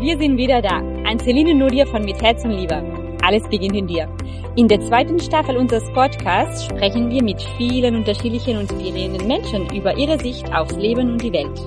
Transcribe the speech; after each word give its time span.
wir 0.00 0.16
sind 0.16 0.36
wieder 0.36 0.62
da. 0.62 0.78
Anceline 1.04 1.54
Nudia 1.54 1.84
von 1.86 2.04
Mit 2.04 2.22
Herz 2.22 2.44
und 2.44 2.52
Liebe. 2.52 2.82
Alles 3.22 3.42
beginnt 3.48 3.74
in 3.74 3.88
dir. 3.88 4.08
In 4.54 4.68
der 4.68 4.80
zweiten 4.80 5.18
Staffel 5.18 5.56
unseres 5.56 5.90
Podcasts 5.92 6.66
sprechen 6.66 7.10
wir 7.10 7.22
mit 7.22 7.42
vielen 7.56 7.96
unterschiedlichen 7.96 8.58
und 8.58 8.70
inspirierenden 8.70 9.26
Menschen 9.26 9.68
über 9.74 9.96
ihre 9.96 10.18
Sicht 10.20 10.52
aufs 10.54 10.76
Leben 10.76 11.12
und 11.12 11.22
die 11.22 11.32
Welt. 11.32 11.66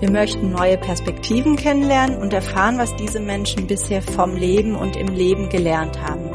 Wir 0.00 0.10
möchten 0.10 0.50
neue 0.50 0.78
Perspektiven 0.78 1.56
kennenlernen 1.56 2.18
und 2.18 2.32
erfahren, 2.32 2.78
was 2.78 2.94
diese 2.96 3.20
Menschen 3.20 3.66
bisher 3.66 4.00
vom 4.00 4.34
Leben 4.34 4.74
und 4.74 4.96
im 4.96 5.08
Leben 5.08 5.48
gelernt 5.50 6.00
haben. 6.00 6.30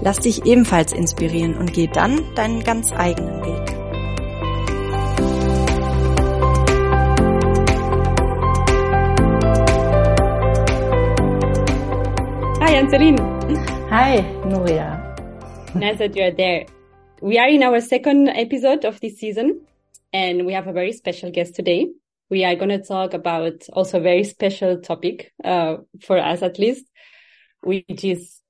Lass 0.00 0.18
dich 0.20 0.46
ebenfalls 0.46 0.92
inspirieren 0.92 1.56
und 1.56 1.72
geh 1.72 1.88
dann 1.88 2.20
deinen 2.36 2.62
ganz 2.62 2.92
eigenen 2.92 3.44
Weg. 3.44 3.65
Hi, 12.76 12.82
Hi, 13.88 14.18
Nuria. 14.44 15.74
Nice 15.74 15.96
that 15.96 16.14
you're 16.14 16.30
there. 16.30 16.66
We 17.22 17.38
are 17.38 17.48
in 17.48 17.62
our 17.62 17.80
second 17.80 18.28
episode 18.28 18.84
of 18.84 19.00
this 19.00 19.16
season, 19.18 19.62
and 20.12 20.44
we 20.44 20.52
have 20.52 20.66
a 20.66 20.74
very 20.74 20.92
special 20.92 21.30
guest 21.30 21.54
today. 21.54 21.88
We 22.28 22.44
are 22.44 22.54
going 22.54 22.68
to 22.68 22.82
talk 22.82 23.14
about 23.14 23.66
also 23.72 23.96
a 23.96 24.02
very 24.02 24.24
special 24.24 24.78
topic, 24.78 25.32
uh, 25.42 25.78
for 26.02 26.18
us 26.18 26.42
at 26.42 26.58
least, 26.58 26.84
which 27.62 28.04
is 28.04 28.42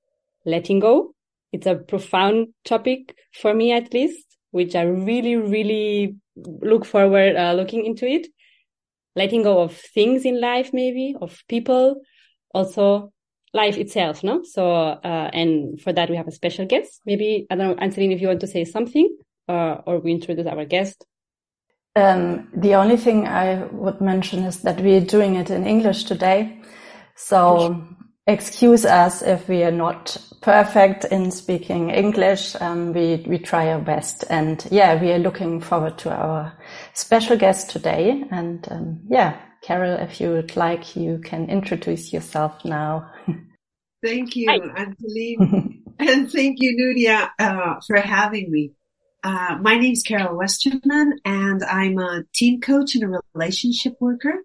letting 0.45 0.81
go. 0.81 1.15
It's 1.53 1.65
a 1.65 1.75
profound 1.75 2.49
topic 2.65 3.15
for 3.31 3.53
me 3.53 3.71
at 3.71 3.93
least, 3.93 4.25
which 4.51 4.75
I 4.75 4.81
really, 4.81 5.37
really 5.37 6.17
look 6.35 6.83
forward, 6.83 7.37
uh, 7.37 7.53
looking 7.53 7.85
into 7.85 8.05
it. 8.05 8.27
Letting 9.15 9.43
go 9.43 9.61
of 9.61 9.73
things 9.73 10.25
in 10.25 10.41
life, 10.41 10.71
maybe, 10.73 11.15
of 11.21 11.41
people, 11.47 12.01
also 12.53 13.13
life 13.53 13.77
itself, 13.77 14.23
no? 14.23 14.43
So, 14.43 14.71
uh, 14.71 15.29
and 15.33 15.79
for 15.81 15.93
that 15.93 16.09
we 16.09 16.15
have 16.15 16.27
a 16.27 16.31
special 16.31 16.65
guest. 16.65 17.01
Maybe, 17.05 17.47
I 17.49 17.55
don't 17.55 17.67
know, 17.67 17.81
Anne-Céline, 17.81 18.13
if 18.13 18.21
you 18.21 18.27
want 18.27 18.41
to 18.41 18.47
say 18.47 18.65
something, 18.65 19.17
uh, 19.47 19.77
or 19.85 19.99
we 19.99 20.11
introduce 20.11 20.45
our 20.45 20.65
guest. 20.65 21.05
Um, 21.95 22.49
the 22.55 22.75
only 22.75 22.97
thing 22.97 23.27
I 23.27 23.65
would 23.71 24.01
mention 24.01 24.43
is 24.43 24.61
that 24.61 24.79
we're 24.81 25.01
doing 25.01 25.35
it 25.35 25.49
in 25.49 25.65
English 25.65 26.03
today. 26.03 26.61
So 27.15 27.87
excuse 28.27 28.85
us 28.85 29.23
if 29.23 29.47
we 29.47 29.63
are 29.63 29.71
not 29.71 30.15
perfect 30.41 31.05
in 31.05 31.31
speaking 31.31 31.89
English. 31.89 32.55
Um, 32.61 32.93
we, 32.93 33.23
we 33.27 33.39
try 33.39 33.71
our 33.71 33.79
best. 33.79 34.25
And 34.29 34.63
yeah, 34.69 35.01
we 35.01 35.11
are 35.11 35.17
looking 35.17 35.59
forward 35.59 35.97
to 35.99 36.11
our 36.11 36.53
special 36.93 37.35
guest 37.35 37.71
today. 37.71 38.23
And 38.29 38.67
um, 38.69 38.99
yeah, 39.09 39.39
Carol, 39.67 39.97
if 39.97 40.21
you 40.21 40.29
would 40.29 40.55
like, 40.55 40.95
you 40.95 41.19
can 41.21 41.49
introduce 41.49 42.13
yourself 42.13 42.63
now. 42.63 43.11
Thank 44.01 44.37
you, 44.37 44.49
Anne-Céline. 44.49 45.81
and 45.99 46.31
thank 46.31 46.61
you, 46.61 46.77
Nuria, 46.79 47.29
uh, 47.37 47.75
for 47.85 47.97
having 47.97 48.49
me. 48.49 48.71
Uh, 49.25 49.57
my 49.61 49.73
is 49.73 50.03
Carol 50.03 50.37
Westerman 50.37 51.19
and 51.25 51.65
I'm 51.65 51.97
a 51.97 52.23
team 52.33 52.61
coach 52.61 52.95
and 52.95 53.13
a 53.13 53.19
relationship 53.33 53.97
worker. 53.99 54.35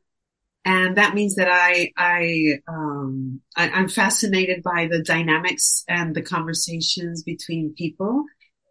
And 0.64 0.96
that 0.96 1.14
means 1.14 1.36
that 1.36 1.48
I, 1.48 1.92
I, 1.96 2.58
um, 2.66 3.42
I, 3.56 3.68
I'm 3.70 3.88
fascinated 3.88 4.64
by 4.64 4.88
the 4.90 5.04
dynamics 5.04 5.84
and 5.88 6.16
the 6.16 6.22
conversations 6.22 7.22
between 7.22 7.74
people 7.78 8.24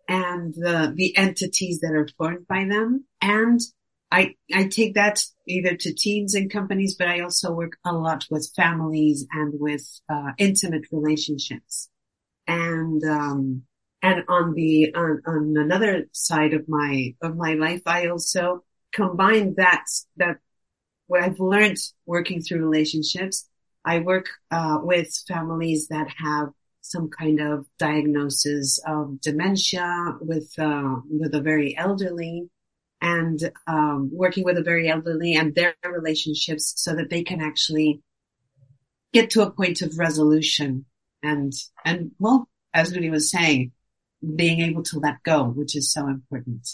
and 0.10 0.54
the, 0.54 0.92
the 0.94 1.16
entities 1.16 1.80
that 1.80 1.94
are 1.94 2.10
formed 2.18 2.46
by 2.46 2.66
them. 2.66 3.06
And 3.22 3.62
I, 4.12 4.36
I 4.54 4.66
take 4.66 4.96
that 4.96 5.24
either 5.52 5.76
to 5.76 5.94
teams 5.94 6.34
and 6.34 6.52
companies, 6.52 6.96
but 6.96 7.08
I 7.08 7.20
also 7.22 7.52
work 7.52 7.78
a 7.86 7.94
lot 7.94 8.26
with 8.32 8.52
families 8.56 9.26
and 9.32 9.54
with, 9.60 9.86
uh, 10.10 10.32
intimate 10.38 10.86
relationships. 10.92 11.90
And, 12.48 13.04
um, 13.04 13.64
and 14.02 14.24
on 14.28 14.54
the, 14.54 14.94
on, 14.96 15.22
on 15.28 15.56
another 15.58 16.08
side 16.12 16.54
of 16.54 16.68
my, 16.68 17.14
of 17.22 17.36
my 17.36 17.54
life, 17.54 17.82
I 17.86 18.08
also 18.08 18.64
combine 18.92 19.56
that, 19.58 19.86
that 20.18 20.38
what 21.08 21.22
I've 21.22 21.40
learned 21.40 21.78
working 22.06 22.42
through 22.42 22.66
relationships. 22.68 23.48
I 23.86 24.00
work, 24.00 24.28
uh, 24.50 24.80
with 24.82 25.10
families 25.28 25.88
that 25.90 26.08
have 26.18 26.50
some 26.82 27.10
kind 27.10 27.40
of 27.40 27.66
diagnosis 27.78 28.80
of 28.88 29.22
dementia 29.22 30.18
with, 30.22 30.52
uh, 30.58 30.96
with 31.10 31.34
a 31.36 31.42
very 31.42 31.78
elderly 31.78 32.50
and, 33.02 33.52
um, 33.68 34.10
working 34.14 34.44
with 34.44 34.56
the 34.56 34.64
very 34.64 34.90
elderly 34.90 35.34
and 35.34 35.56
their 35.56 35.76
relationships 35.86 36.74
so 36.78 36.96
that 36.96 37.10
they 37.10 37.24
can 37.24 37.42
actually 37.42 38.02
get 39.14 39.32
to 39.32 39.42
a 39.42 39.52
point 39.52 39.82
of 39.82 39.98
resolution 39.98 40.86
and, 41.24 41.54
and 41.86 42.12
well, 42.20 42.48
as 42.74 42.94
Rudy 42.94 43.10
was 43.10 43.30
saying, 43.30 43.72
being 44.36 44.62
able 44.62 44.84
to 44.84 45.00
let 45.00 45.24
go, 45.24 45.44
which 45.46 45.76
is 45.76 45.92
so 45.92 46.08
important 46.08 46.68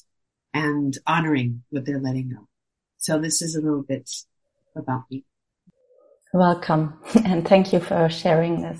and 0.53 0.97
honoring 1.05 1.63
what 1.69 1.85
they're 1.85 1.99
letting 1.99 2.29
go. 2.29 2.47
So 2.97 3.19
this 3.19 3.41
is 3.41 3.55
a 3.55 3.61
little 3.61 3.83
bit 3.83 4.09
about 4.75 5.03
me. 5.09 5.23
Welcome 6.33 6.99
and 7.25 7.47
thank 7.47 7.73
you 7.73 7.79
for 7.79 8.09
sharing 8.09 8.61
this. 8.61 8.79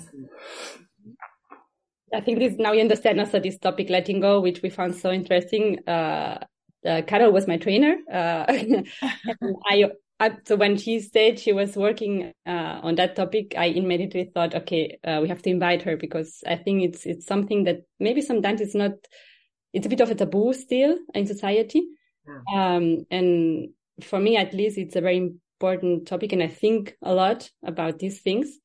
I 2.12 2.20
think 2.20 2.38
this 2.38 2.54
now 2.58 2.72
you 2.72 2.80
understand 2.80 3.20
also 3.20 3.38
this 3.38 3.58
topic 3.58 3.90
letting 3.90 4.20
go, 4.20 4.40
which 4.40 4.62
we 4.62 4.70
found 4.70 4.94
so 4.96 5.10
interesting. 5.10 5.86
Uh, 5.86 6.38
uh, 6.86 7.02
Carol 7.06 7.32
was 7.32 7.46
my 7.46 7.56
trainer. 7.56 7.96
Uh, 8.10 8.44
I, 9.66 9.90
I, 10.20 10.32
so 10.44 10.56
when 10.56 10.76
she 10.76 11.00
said 11.00 11.38
she 11.38 11.52
was 11.52 11.76
working 11.76 12.32
uh, 12.46 12.80
on 12.82 12.96
that 12.96 13.16
topic, 13.16 13.54
I 13.56 13.66
immediately 13.66 14.30
thought, 14.32 14.54
okay, 14.54 14.98
uh, 15.04 15.20
we 15.22 15.28
have 15.28 15.42
to 15.42 15.50
invite 15.50 15.82
her 15.82 15.96
because 15.96 16.42
I 16.46 16.56
think 16.56 16.82
it's 16.82 17.06
it's 17.06 17.26
something 17.26 17.64
that 17.64 17.82
maybe 18.00 18.20
sometimes 18.20 18.60
it's 18.60 18.74
not. 18.74 18.92
It's 19.72 19.86
a 19.86 19.90
bit 19.90 20.00
of 20.00 20.10
a 20.10 20.14
taboo 20.14 20.54
still 20.54 20.98
in 21.14 21.26
society, 21.26 21.86
yeah. 22.26 22.76
um, 22.76 23.04
and 23.10 23.68
for 24.02 24.18
me 24.18 24.36
at 24.36 24.54
least, 24.54 24.78
it's 24.78 24.96
a 24.96 25.02
very 25.02 25.18
important 25.60 26.08
topic, 26.08 26.32
and 26.32 26.42
I 26.42 26.48
think 26.48 26.96
a 27.02 27.12
lot 27.12 27.50
about 27.62 27.98
these 27.98 28.20
things. 28.20 28.58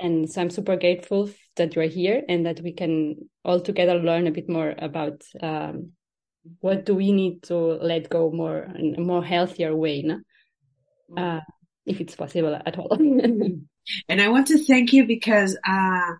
And 0.00 0.30
so 0.30 0.40
I'm 0.40 0.50
super 0.50 0.76
grateful 0.76 1.30
that 1.56 1.74
you're 1.74 1.84
here 1.84 2.22
and 2.28 2.46
that 2.46 2.60
we 2.60 2.72
can 2.72 3.28
all 3.44 3.60
together 3.60 3.94
learn 3.94 4.26
a 4.26 4.30
bit 4.30 4.48
more 4.48 4.74
about 4.76 5.22
um, 5.40 5.92
what 6.60 6.84
do 6.84 6.94
we 6.94 7.12
need 7.12 7.44
to 7.44 7.56
let 7.56 8.10
go 8.10 8.30
more 8.30 8.58
in 8.76 8.96
a 8.96 9.00
more 9.00 9.24
healthier 9.24 9.74
way, 9.74 10.02
no? 10.02 10.20
uh, 11.16 11.40
if 11.86 12.00
it's 12.00 12.16
possible 12.16 12.54
at 12.54 12.78
all. 12.78 12.92
and 14.08 14.20
I 14.20 14.28
want 14.28 14.48
to 14.48 14.64
thank 14.64 14.92
you 14.92 15.06
because, 15.06 15.56
uh, 15.66 16.12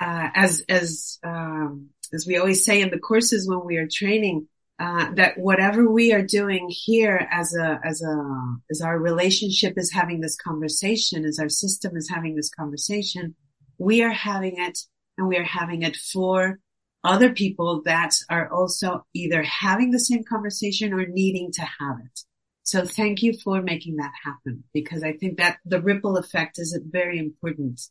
uh, 0.00 0.28
as, 0.34 0.64
as, 0.68 1.18
um, 1.24 1.90
as 2.12 2.26
we 2.26 2.36
always 2.36 2.64
say 2.64 2.80
in 2.80 2.90
the 2.90 2.98
courses 2.98 3.48
when 3.48 3.64
we 3.64 3.76
are 3.76 3.88
training, 3.90 4.48
uh, 4.78 5.12
that 5.14 5.38
whatever 5.38 5.88
we 5.88 6.12
are 6.12 6.22
doing 6.22 6.66
here 6.68 7.28
as 7.30 7.54
a, 7.54 7.78
as 7.84 8.02
a, 8.02 8.56
as 8.70 8.80
our 8.80 8.98
relationship 8.98 9.74
is 9.76 9.92
having 9.92 10.20
this 10.20 10.36
conversation, 10.36 11.24
as 11.24 11.38
our 11.38 11.48
system 11.48 11.96
is 11.96 12.10
having 12.12 12.34
this 12.34 12.50
conversation, 12.50 13.36
we 13.78 14.02
are 14.02 14.12
having 14.12 14.54
it 14.58 14.78
and 15.16 15.28
we 15.28 15.36
are 15.36 15.44
having 15.44 15.82
it 15.82 15.96
for 15.96 16.58
other 17.04 17.32
people 17.32 17.82
that 17.84 18.14
are 18.30 18.50
also 18.50 19.04
either 19.14 19.42
having 19.42 19.90
the 19.90 20.00
same 20.00 20.24
conversation 20.24 20.92
or 20.92 21.06
needing 21.06 21.52
to 21.52 21.62
have 21.62 21.98
it. 22.04 22.20
So 22.62 22.84
thank 22.86 23.22
you 23.22 23.34
for 23.44 23.60
making 23.60 23.96
that 23.96 24.12
happen 24.24 24.64
because 24.72 25.04
I 25.04 25.12
think 25.12 25.36
that 25.36 25.58
the 25.66 25.82
ripple 25.82 26.16
effect 26.16 26.58
is 26.58 26.78
very 26.82 27.18
important 27.18 27.82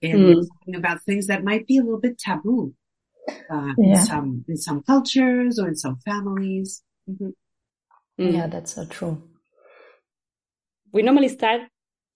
in 0.00 0.16
mm. 0.16 0.48
talking 0.48 0.76
about 0.76 1.02
things 1.02 1.26
that 1.26 1.44
might 1.44 1.66
be 1.66 1.76
a 1.76 1.82
little 1.82 2.00
bit 2.00 2.18
taboo 2.18 2.74
uh, 3.28 3.72
yeah. 3.76 3.90
in 3.90 3.96
some 3.96 4.44
in 4.48 4.56
some 4.56 4.82
cultures 4.82 5.58
or 5.58 5.68
in 5.68 5.76
some 5.76 5.98
families. 6.04 6.82
Mm-hmm. 7.08 8.22
Mm. 8.22 8.32
Yeah, 8.32 8.46
that's 8.46 8.74
so 8.74 8.86
true. 8.86 9.22
We 10.92 11.02
normally 11.02 11.28
start 11.28 11.62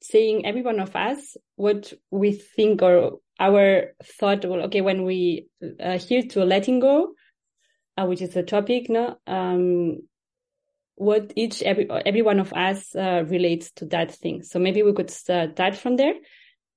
saying 0.01 0.47
every 0.47 0.63
one 0.63 0.81
of 0.81 0.95
us 0.97 1.37
what 1.57 1.93
we 2.11 2.33
think 2.33 2.83
or 2.83 3.19
our 3.39 3.95
thought. 4.03 4.45
Well, 4.45 4.63
okay, 4.63 4.81
when 4.81 5.05
we 5.05 5.49
uh, 5.81 5.99
hear 5.99 6.23
to 6.23 6.45
letting 6.45 6.81
go, 6.81 7.15
uh, 7.97 8.07
which 8.07 8.23
is 8.23 8.37
a 8.37 8.43
topic, 8.43 8.89
no, 8.89 9.17
um, 9.27 9.99
what 10.97 11.33
each 11.37 11.63
every 11.63 11.89
every 11.91 12.23
one 12.23 12.41
of 12.41 12.53
us 12.53 12.95
uh, 12.95 13.25
relates 13.27 13.71
to 13.73 13.87
that 13.87 14.15
thing. 14.15 14.43
So 14.43 14.59
maybe 14.59 14.83
we 14.83 14.93
could 14.93 15.11
start 15.11 15.77
from 15.77 15.97
there, 15.97 16.15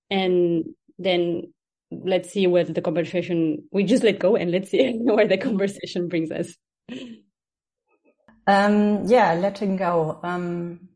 and 0.10 0.66
then 1.00 1.54
let's 1.92 2.32
see 2.32 2.48
where 2.48 2.64
the 2.64 2.82
conversation. 2.82 3.64
We 3.72 3.84
just 3.84 4.04
let 4.04 4.20
go 4.20 4.36
and 4.36 4.52
let's 4.52 4.70
see 4.70 4.94
where 5.02 5.28
the 5.28 5.38
conversation 5.38 6.08
brings 6.08 6.32
us. 6.32 6.56
Um, 8.48 9.06
yeah, 9.06 9.34
letting 9.34 9.78
go. 9.78 10.20
Um, 10.24 10.90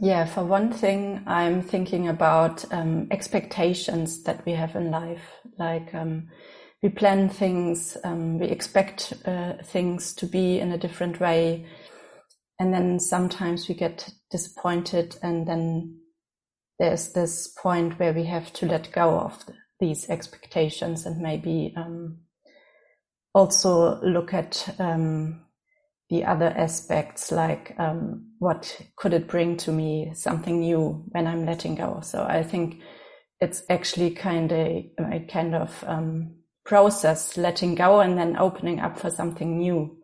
yeah, 0.00 0.26
for 0.26 0.44
one 0.44 0.72
thing, 0.72 1.22
I'm 1.26 1.62
thinking 1.62 2.08
about 2.08 2.64
um, 2.72 3.08
expectations 3.10 4.22
that 4.24 4.44
we 4.46 4.52
have 4.52 4.76
in 4.76 4.90
life. 4.90 5.24
Like 5.58 5.94
um, 5.94 6.28
we 6.82 6.88
plan 6.90 7.28
things, 7.28 7.96
um, 8.04 8.38
we 8.38 8.46
expect 8.46 9.12
uh, 9.24 9.54
things 9.62 10.14
to 10.14 10.26
be 10.26 10.58
in 10.58 10.72
a 10.72 10.78
different 10.78 11.20
way 11.20 11.66
and 12.58 12.72
then 12.72 13.00
sometimes 13.00 13.68
we 13.68 13.74
get 13.74 14.10
disappointed 14.30 15.16
and 15.22 15.46
then 15.46 15.98
there's 16.78 17.12
this 17.12 17.48
point 17.48 17.98
where 17.98 18.12
we 18.12 18.24
have 18.24 18.52
to 18.52 18.66
let 18.66 18.92
go 18.92 19.18
of 19.18 19.44
these 19.80 20.08
expectations 20.08 21.04
and 21.04 21.20
maybe 21.20 21.74
um, 21.76 22.18
also 23.34 24.00
look 24.02 24.32
at 24.32 24.74
um, 24.78 25.43
the 26.10 26.24
other 26.24 26.52
aspects 26.56 27.32
like 27.32 27.74
um, 27.78 28.26
what 28.38 28.80
could 28.96 29.14
it 29.14 29.26
bring 29.26 29.56
to 29.56 29.72
me 29.72 30.12
something 30.14 30.60
new 30.60 31.04
when 31.08 31.26
i'm 31.26 31.46
letting 31.46 31.74
go. 31.74 32.00
So 32.02 32.24
i 32.24 32.42
think 32.42 32.80
it's 33.40 33.62
actually 33.68 34.10
kind 34.10 34.52
of 34.52 34.84
a 35.12 35.26
kind 35.28 35.54
of 35.54 35.84
um, 35.86 36.36
process 36.64 37.36
letting 37.36 37.74
go 37.74 38.00
and 38.00 38.16
then 38.16 38.36
opening 38.36 38.80
up 38.80 38.98
for 38.98 39.10
something 39.10 39.58
new. 39.58 39.98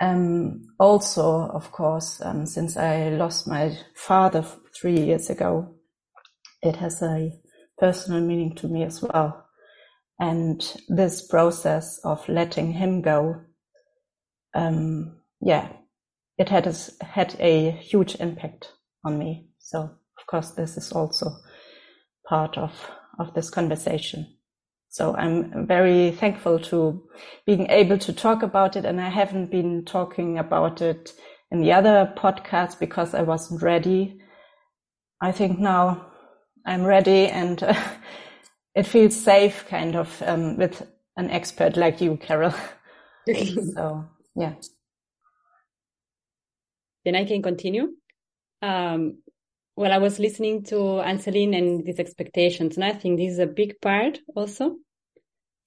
Um, 0.00 0.62
also 0.78 1.48
of 1.48 1.72
course 1.72 2.20
um, 2.22 2.46
since 2.46 2.76
i 2.76 3.08
lost 3.08 3.48
my 3.48 3.76
father 3.96 4.44
three 4.80 5.00
years 5.00 5.28
ago 5.28 5.74
it 6.62 6.76
has 6.76 7.02
a 7.02 7.32
personal 7.78 8.20
meaning 8.20 8.54
to 8.56 8.68
me 8.68 8.84
as 8.84 9.02
well. 9.02 9.44
And 10.20 10.60
this 10.88 11.26
process 11.26 12.00
of 12.04 12.28
letting 12.28 12.72
him 12.72 13.02
go 13.02 13.40
um, 14.58 15.16
yeah, 15.40 15.68
it 16.36 16.48
had 16.48 16.66
a, 16.66 16.74
had 17.04 17.36
a 17.38 17.70
huge 17.70 18.16
impact 18.16 18.72
on 19.04 19.18
me. 19.18 19.48
So 19.58 19.80
of 19.82 20.26
course, 20.26 20.50
this 20.50 20.76
is 20.76 20.92
also 20.92 21.30
part 22.28 22.58
of 22.58 22.72
of 23.18 23.34
this 23.34 23.50
conversation. 23.50 24.26
So 24.90 25.14
I'm 25.14 25.66
very 25.66 26.12
thankful 26.12 26.58
to 26.60 27.02
being 27.46 27.68
able 27.68 27.98
to 27.98 28.12
talk 28.12 28.42
about 28.42 28.76
it, 28.76 28.84
and 28.84 29.00
I 29.00 29.10
haven't 29.10 29.50
been 29.50 29.84
talking 29.84 30.38
about 30.38 30.82
it 30.82 31.12
in 31.50 31.60
the 31.60 31.72
other 31.72 32.12
podcast 32.16 32.78
because 32.78 33.14
I 33.14 33.22
wasn't 33.22 33.62
ready. 33.62 34.20
I 35.20 35.32
think 35.32 35.58
now 35.58 36.06
I'm 36.66 36.84
ready, 36.84 37.26
and 37.26 37.62
uh, 37.62 37.74
it 38.74 38.86
feels 38.86 39.16
safe, 39.16 39.66
kind 39.68 39.96
of, 39.96 40.22
um, 40.26 40.56
with 40.56 40.86
an 41.16 41.30
expert 41.30 41.76
like 41.76 42.00
you, 42.00 42.16
Carol. 42.16 42.54
so 43.74 44.04
yeah. 44.34 44.54
Then 47.04 47.16
I 47.16 47.24
can 47.24 47.42
continue. 47.42 47.94
Um, 48.62 49.18
well, 49.76 49.92
I 49.92 49.98
was 49.98 50.18
listening 50.18 50.64
to 50.64 51.00
Anne-Céline 51.00 51.56
and 51.56 51.84
these 51.84 52.00
expectations, 52.00 52.76
and 52.76 52.84
I 52.84 52.92
think 52.92 53.18
this 53.18 53.32
is 53.32 53.38
a 53.38 53.46
big 53.46 53.80
part 53.80 54.18
also 54.34 54.76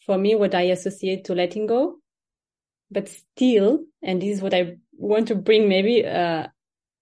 for 0.06 0.18
me, 0.18 0.36
what 0.36 0.56
I 0.56 0.64
associate 0.64 1.26
to 1.26 1.36
letting 1.36 1.68
go. 1.68 1.98
But 2.90 3.08
still, 3.08 3.86
and 4.02 4.22
this 4.22 4.38
is 4.38 4.42
what 4.42 4.54
I 4.54 4.78
want 4.92 5.28
to 5.30 5.36
bring 5.36 5.70
maybe, 5.70 6.06
uh, 6.06 6.48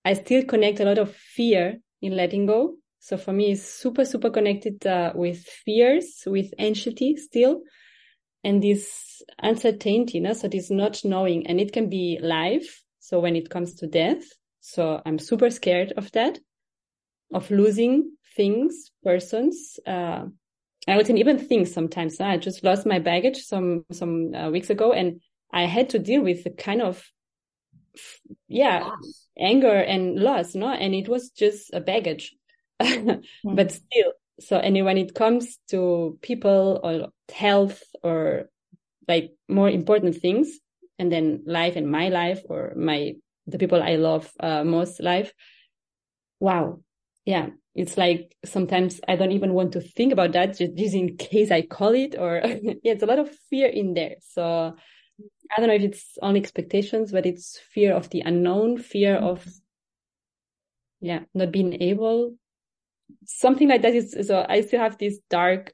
I 0.06 0.14
still 0.14 0.44
connect 0.44 0.80
a 0.80 0.86
lot 0.86 1.00
of 1.00 1.16
fear 1.16 1.80
in 2.02 2.16
letting 2.16 2.46
go. 2.46 2.76
So 3.00 3.18
for 3.18 3.32
me, 3.32 3.54
it's 3.54 3.64
super, 3.64 4.06
super 4.06 4.30
connected 4.30 4.86
uh, 4.86 5.14
with 5.16 5.40
fears, 5.40 6.24
with 6.28 6.54
anxiety 6.60 7.16
still, 7.16 7.62
and 8.44 8.64
this 8.64 9.22
uncertainty, 9.40 10.18
you 10.18 10.22
know? 10.22 10.34
so 10.34 10.48
this 10.48 10.70
not 10.70 11.04
knowing, 11.04 11.48
and 11.48 11.60
it 11.60 11.74
can 11.74 11.90
be 11.90 12.20
life. 12.22 12.84
So 13.00 13.20
when 13.20 13.36
it 13.36 13.50
comes 13.50 13.76
to 13.76 13.88
death, 13.88 14.24
so 14.62 15.02
I'm 15.06 15.20
super 15.20 15.50
scared 15.50 15.94
of 15.98 16.12
that, 16.12 16.40
of 17.34 17.50
losing 17.50 18.12
things, 18.36 18.92
persons. 19.04 19.80
Uh, 19.86 20.26
I 20.88 20.96
wouldn't 20.96 21.20
even 21.20 21.38
think 21.38 21.68
sometimes. 21.68 22.20
I 22.20 22.38
just 22.38 22.64
lost 22.64 22.86
my 22.86 23.00
baggage 23.00 23.38
some 23.38 23.86
some 23.92 24.34
uh, 24.34 24.50
weeks 24.50 24.70
ago, 24.70 24.94
and 24.94 25.22
I 25.52 25.64
had 25.64 25.90
to 25.90 26.00
deal 26.00 26.22
with 26.22 26.44
the 26.44 26.52
kind 26.52 26.82
of 26.82 27.04
yeah 28.48 28.84
loss. 28.84 29.28
anger 29.38 29.76
and 29.76 30.20
loss, 30.20 30.56
no, 30.56 30.70
and 30.70 30.94
it 30.94 31.10
was 31.10 31.30
just 31.32 31.74
a 31.74 31.80
baggage, 31.80 32.36
mm. 32.82 33.22
but 33.44 33.72
still. 33.72 34.14
So, 34.40 34.58
and 34.58 34.84
when 34.86 34.98
it 34.98 35.14
comes 35.16 35.58
to 35.70 36.18
people 36.22 36.80
or 36.84 37.10
health 37.34 37.84
or 38.04 38.50
like 39.08 39.32
more 39.48 39.70
important 39.70 40.16
things, 40.18 40.60
and 40.98 41.12
then 41.12 41.44
life 41.46 41.76
and 41.76 41.90
my 41.90 42.10
life 42.10 42.42
or 42.46 42.74
my 42.76 43.14
the 43.48 43.58
people 43.58 43.82
I 43.82 43.96
love 43.96 44.32
uh, 44.40 44.64
most 44.64 45.02
life. 45.02 45.34
Wow, 46.40 46.82
yeah, 47.26 47.50
it's 47.74 47.98
like 47.98 48.36
sometimes 48.46 49.00
I 49.08 49.16
don't 49.16 49.32
even 49.32 49.54
want 49.54 49.74
to 49.74 49.82
think 49.82 50.14
about 50.14 50.34
that 50.34 50.58
just, 50.58 50.76
just 50.76 50.96
in 50.96 51.18
case 51.18 51.52
I 51.52 51.64
call 51.64 51.96
it 51.96 52.16
or 52.18 52.42
yeah, 52.46 52.74
it's 52.84 53.04
a 53.04 53.08
lot 53.08 53.20
of 53.20 53.34
fear 53.50 53.68
in 53.68 53.94
there. 53.94 54.16
So 54.22 54.76
I 55.52 55.60
don't 55.60 55.68
know 55.68 55.76
if 55.76 55.82
it's 55.84 56.18
only 56.22 56.40
expectations, 56.40 57.12
but 57.12 57.26
it's 57.26 57.60
fear 57.74 57.94
of 57.94 58.10
the 58.10 58.22
unknown, 58.22 58.78
fear 58.78 59.16
of 59.16 59.46
yeah, 61.02 61.22
not 61.34 61.52
being 61.52 61.82
able 61.82 62.36
something 63.26 63.68
like 63.68 63.82
that 63.82 63.96
is 63.96 64.16
so 64.28 64.46
I 64.48 64.62
still 64.62 64.80
have 64.80 64.98
this 64.98 65.20
dark 65.30 65.74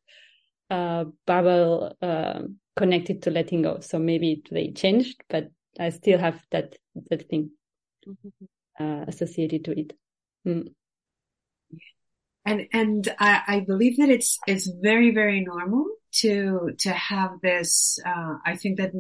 uh 0.69 1.05
bubble 1.27 1.95
uh, 2.01 2.41
connected 2.75 3.23
to 3.23 3.31
letting 3.31 3.61
go. 3.61 3.79
So 3.79 3.99
maybe 3.99 4.43
they 4.51 4.71
changed, 4.71 5.23
but 5.29 5.49
I 5.79 5.89
still 5.89 6.19
have 6.19 6.41
that 6.51 6.75
that 7.09 7.27
thing 7.29 7.51
mm-hmm. 8.07 8.83
uh, 8.83 9.05
associated 9.07 9.65
to 9.65 9.79
it. 9.79 9.93
Mm. 10.47 10.73
And 12.45 12.67
and 12.71 13.15
I, 13.19 13.41
I, 13.47 13.59
believe 13.61 13.97
that 13.97 14.09
it's 14.09 14.37
it's 14.45 14.69
very 14.81 15.11
very 15.11 15.41
normal 15.41 15.87
to 16.19 16.71
to 16.79 16.91
have 16.91 17.41
this. 17.41 17.97
Uh, 18.05 18.35
I 18.45 18.55
think 18.55 18.77
that 18.77 18.91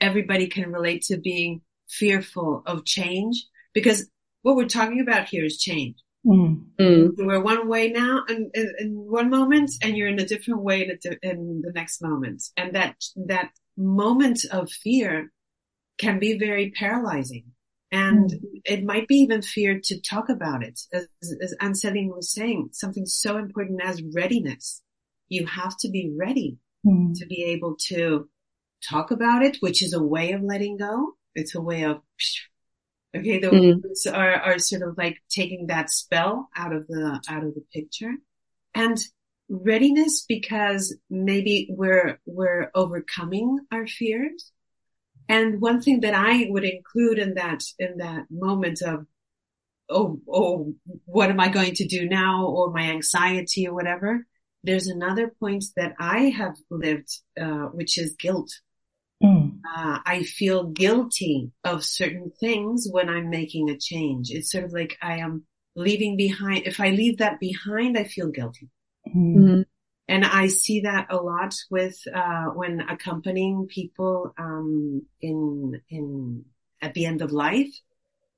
everybody 0.00 0.46
can 0.46 0.70
relate 0.70 1.02
to 1.02 1.18
being 1.18 1.62
fearful 1.88 2.62
of 2.66 2.84
change 2.84 3.44
because 3.74 4.08
what 4.42 4.54
we're 4.54 4.68
talking 4.68 5.00
about 5.00 5.28
here 5.28 5.44
is 5.44 5.58
change. 5.58 5.96
Mm. 6.26 6.64
Mm. 6.78 7.10
We're 7.16 7.40
one 7.40 7.68
way 7.68 7.88
now 7.88 8.24
and 8.28 8.50
in, 8.54 8.72
in, 8.78 8.92
one 8.92 9.30
moment 9.30 9.70
and 9.82 9.96
you're 9.96 10.08
in 10.08 10.20
a 10.20 10.26
different 10.26 10.62
way 10.62 10.82
in, 10.82 10.98
di- 11.02 11.18
in 11.22 11.62
the 11.64 11.72
next 11.72 12.02
moment. 12.02 12.42
And 12.56 12.74
that, 12.74 12.96
that 13.26 13.50
moment 13.76 14.44
of 14.50 14.70
fear 14.70 15.32
can 15.98 16.18
be 16.18 16.38
very 16.38 16.72
paralyzing. 16.72 17.44
And 17.90 18.30
mm. 18.30 18.38
it 18.64 18.84
might 18.84 19.08
be 19.08 19.16
even 19.16 19.42
fear 19.42 19.80
to 19.82 20.00
talk 20.00 20.28
about 20.28 20.62
it. 20.62 20.78
As, 20.92 21.08
as 21.42 21.56
Anne-Céline 21.60 22.14
was 22.14 22.32
saying, 22.32 22.68
something 22.72 23.06
so 23.06 23.38
important 23.38 23.80
as 23.82 24.02
readiness. 24.14 24.82
You 25.28 25.46
have 25.46 25.76
to 25.80 25.90
be 25.90 26.12
ready 26.18 26.58
mm. 26.86 27.14
to 27.18 27.26
be 27.26 27.44
able 27.44 27.76
to 27.88 28.28
talk 28.88 29.10
about 29.10 29.42
it, 29.42 29.56
which 29.60 29.82
is 29.82 29.94
a 29.94 30.02
way 30.02 30.32
of 30.32 30.42
letting 30.42 30.76
go. 30.76 31.12
It's 31.34 31.54
a 31.54 31.60
way 31.60 31.84
of 31.84 32.00
Okay. 33.16 33.40
The 33.40 33.48
mm. 33.48 33.82
words 33.82 34.06
are, 34.06 34.34
are 34.34 34.58
sort 34.58 34.82
of 34.82 34.96
like 34.96 35.18
taking 35.28 35.66
that 35.66 35.90
spell 35.90 36.48
out 36.56 36.72
of 36.72 36.86
the, 36.86 37.20
out 37.28 37.44
of 37.44 37.54
the 37.54 37.64
picture 37.72 38.12
and 38.74 38.98
readiness 39.48 40.24
because 40.28 40.96
maybe 41.08 41.68
we're, 41.70 42.20
we're 42.24 42.70
overcoming 42.74 43.58
our 43.72 43.86
fears. 43.86 44.52
And 45.28 45.60
one 45.60 45.80
thing 45.80 46.00
that 46.00 46.14
I 46.14 46.46
would 46.48 46.64
include 46.64 47.18
in 47.18 47.34
that, 47.34 47.62
in 47.78 47.98
that 47.98 48.26
moment 48.30 48.82
of, 48.82 49.06
oh, 49.88 50.20
oh, 50.28 50.74
what 51.04 51.30
am 51.30 51.40
I 51.40 51.48
going 51.48 51.74
to 51.74 51.86
do 51.86 52.08
now? 52.08 52.46
Or 52.46 52.72
my 52.72 52.90
anxiety 52.90 53.66
or 53.66 53.74
whatever. 53.74 54.26
There's 54.62 54.86
another 54.86 55.32
point 55.40 55.64
that 55.76 55.94
I 55.98 56.34
have 56.36 56.56
lived, 56.70 57.08
uh, 57.40 57.68
which 57.72 57.98
is 57.98 58.16
guilt. 58.18 58.50
Mm. 59.22 59.60
Uh, 59.64 59.98
I 60.04 60.22
feel 60.22 60.64
guilty 60.64 61.52
of 61.64 61.84
certain 61.84 62.32
things 62.40 62.88
when 62.90 63.08
I'm 63.08 63.28
making 63.28 63.68
a 63.68 63.78
change. 63.78 64.30
It's 64.30 64.50
sort 64.50 64.64
of 64.64 64.72
like 64.72 64.96
I 65.02 65.18
am 65.18 65.44
leaving 65.76 66.16
behind. 66.16 66.66
If 66.66 66.80
I 66.80 66.90
leave 66.90 67.18
that 67.18 67.38
behind, 67.38 67.98
I 67.98 68.04
feel 68.04 68.28
guilty. 68.28 68.68
Mm. 69.08 69.36
Mm-hmm. 69.36 69.60
And 70.08 70.24
I 70.24 70.48
see 70.48 70.80
that 70.80 71.06
a 71.10 71.16
lot 71.16 71.54
with, 71.70 71.96
uh, 72.12 72.46
when 72.46 72.80
accompanying 72.80 73.68
people, 73.68 74.34
um, 74.38 75.02
in, 75.20 75.80
in, 75.88 76.44
at 76.82 76.94
the 76.94 77.06
end 77.06 77.22
of 77.22 77.30
life. 77.30 77.72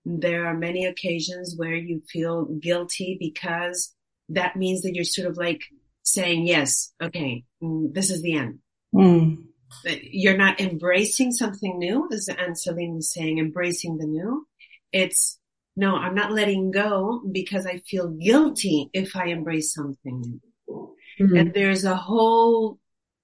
There 0.05 0.47
are 0.47 0.55
many 0.55 0.85
occasions 0.85 1.55
where 1.57 1.77
you 1.77 2.03
feel 2.11 2.45
guilty 2.45 3.17
because 3.19 3.95
that 4.31 4.57
means 4.57 4.83
that 4.83 4.95
you're 4.95 5.05
sort 5.05 5.29
of 5.29 5.37
like 5.37 5.62
saying, 6.03 6.47
yes, 6.47 6.93
okay, 7.01 7.45
mm, 7.62 7.95
this 7.95 8.11
is 8.11 8.21
the 8.21 8.35
end. 8.35 8.59
Mm 8.93 9.52
you're 9.85 10.37
not 10.37 10.61
embracing 10.61 11.33
something 11.33 11.79
new, 11.79 12.09
as 12.12 12.29
Anne-Céline 12.29 12.97
was 12.97 13.12
saying, 13.12 13.38
embracing 13.38 13.99
the 13.99 14.07
new. 14.07 14.47
It's 14.93 15.38
no, 15.75 15.97
I'm 15.97 16.14
not 16.14 16.33
letting 16.33 16.71
go 16.71 17.23
because 17.33 17.67
I 17.67 17.79
feel 17.88 18.09
guilty 18.11 18.91
if 18.93 19.17
I 19.17 19.29
embrace 19.29 19.73
something 19.73 20.21
new. 20.21 20.95
Mm-hmm. 21.21 21.37
And 21.37 21.55
there's 21.55 21.85
a 21.85 21.97
whole, 21.97 22.79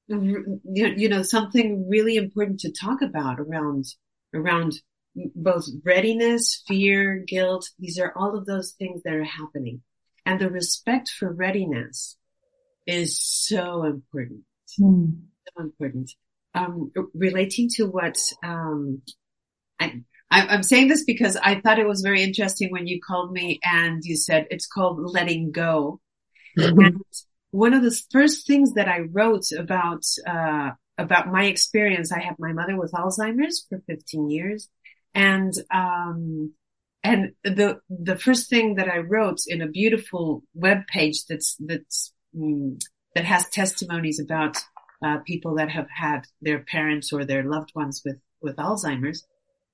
you 0.09 1.09
know, 1.09 1.23
something 1.23 1.87
really 1.89 2.17
important 2.17 2.61
to 2.61 2.73
talk 2.73 3.03
about 3.03 3.39
around, 3.39 3.85
around 4.33 4.81
both 5.35 5.67
readiness, 5.85 6.63
fear, 6.67 7.23
guilt. 7.27 7.69
These 7.79 7.99
are 7.99 8.15
all 8.17 8.37
of 8.37 8.47
those 8.47 8.73
things 8.73 9.03
that 9.03 9.15
are 9.15 9.25
happening. 9.25 9.83
And 10.25 10.41
the 10.41 10.51
respect 10.51 11.11
for 11.11 11.31
readiness 11.31 12.17
is 12.87 13.21
so 13.21 13.85
important. 13.85 14.41
Mm. 14.81 15.21
So 15.55 15.63
important 15.65 16.11
um, 16.59 16.93
relating 17.15 17.69
to 17.77 17.85
what 17.87 18.17
um, 18.43 19.03
I, 19.81 20.03
I'm 20.31 20.63
saying 20.63 20.89
this 20.89 21.05
because 21.05 21.37
I 21.37 21.61
thought 21.61 21.79
it 21.79 21.87
was 21.87 22.03
very 22.03 22.23
interesting 22.23 22.71
when 22.71 22.87
you 22.87 23.01
called 23.01 23.33
me 23.33 23.61
and 23.63 24.03
you 24.05 24.17
said 24.17 24.47
it's 24.51 24.67
called 24.67 24.99
letting 25.01 25.53
go. 25.53 26.01
Mm-hmm. 26.59 26.81
And 26.81 27.05
one 27.51 27.75
of 27.75 27.83
the 27.83 27.99
first 28.11 28.47
things 28.47 28.75
that 28.75 28.89
I 28.89 29.01
wrote 29.01 29.53
about, 29.57 30.03
uh, 30.27 30.71
about 30.99 31.29
my 31.29 31.45
experience, 31.45 32.13
I 32.13 32.21
have 32.21 32.37
my 32.39 32.53
mother 32.53 32.77
with 32.77 32.93
Alzheimer's 32.93 33.65
for 33.69 33.81
15 33.87 34.31
years. 34.31 34.69
And, 35.15 35.53
um, 35.73 36.53
and 37.03 37.33
the, 37.43 37.81
the 37.89 38.19
first 38.19 38.51
thing 38.51 38.75
that 38.75 38.89
I 38.89 38.99
wrote 38.99 39.39
in 39.47 39.63
a 39.63 39.69
beautiful 39.69 40.43
web 40.55 40.87
page 40.89 41.25
that's, 41.27 41.57
that's, 41.61 42.13
mm, 42.37 42.79
that 43.15 43.25
has 43.25 43.49
testimonies 43.49 44.21
about, 44.21 44.59
uh, 45.03 45.19
people 45.27 45.57
that 45.57 45.71
have 45.71 45.89
had 45.91 46.27
their 46.41 46.61
parents 46.61 47.13
or 47.13 47.25
their 47.25 47.45
loved 47.45 47.73
ones 47.75 48.03
with, 48.05 48.19
with 48.41 48.57
Alzheimer's. 48.57 49.27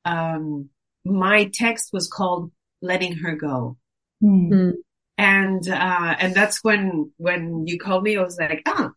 Um, 0.04 0.68
my 1.04 1.50
text 1.52 1.90
was 1.92 2.08
called 2.08 2.52
letting 2.82 3.16
her 3.18 3.34
go. 3.34 3.78
Mm-hmm. 4.22 4.70
And, 5.16 5.68
uh, 5.68 6.16
and 6.18 6.34
that's 6.34 6.62
when, 6.62 7.12
when 7.16 7.66
you 7.66 7.78
called 7.78 8.02
me, 8.02 8.16
I 8.16 8.22
was 8.22 8.38
like, 8.38 8.62
ah, 8.66 8.90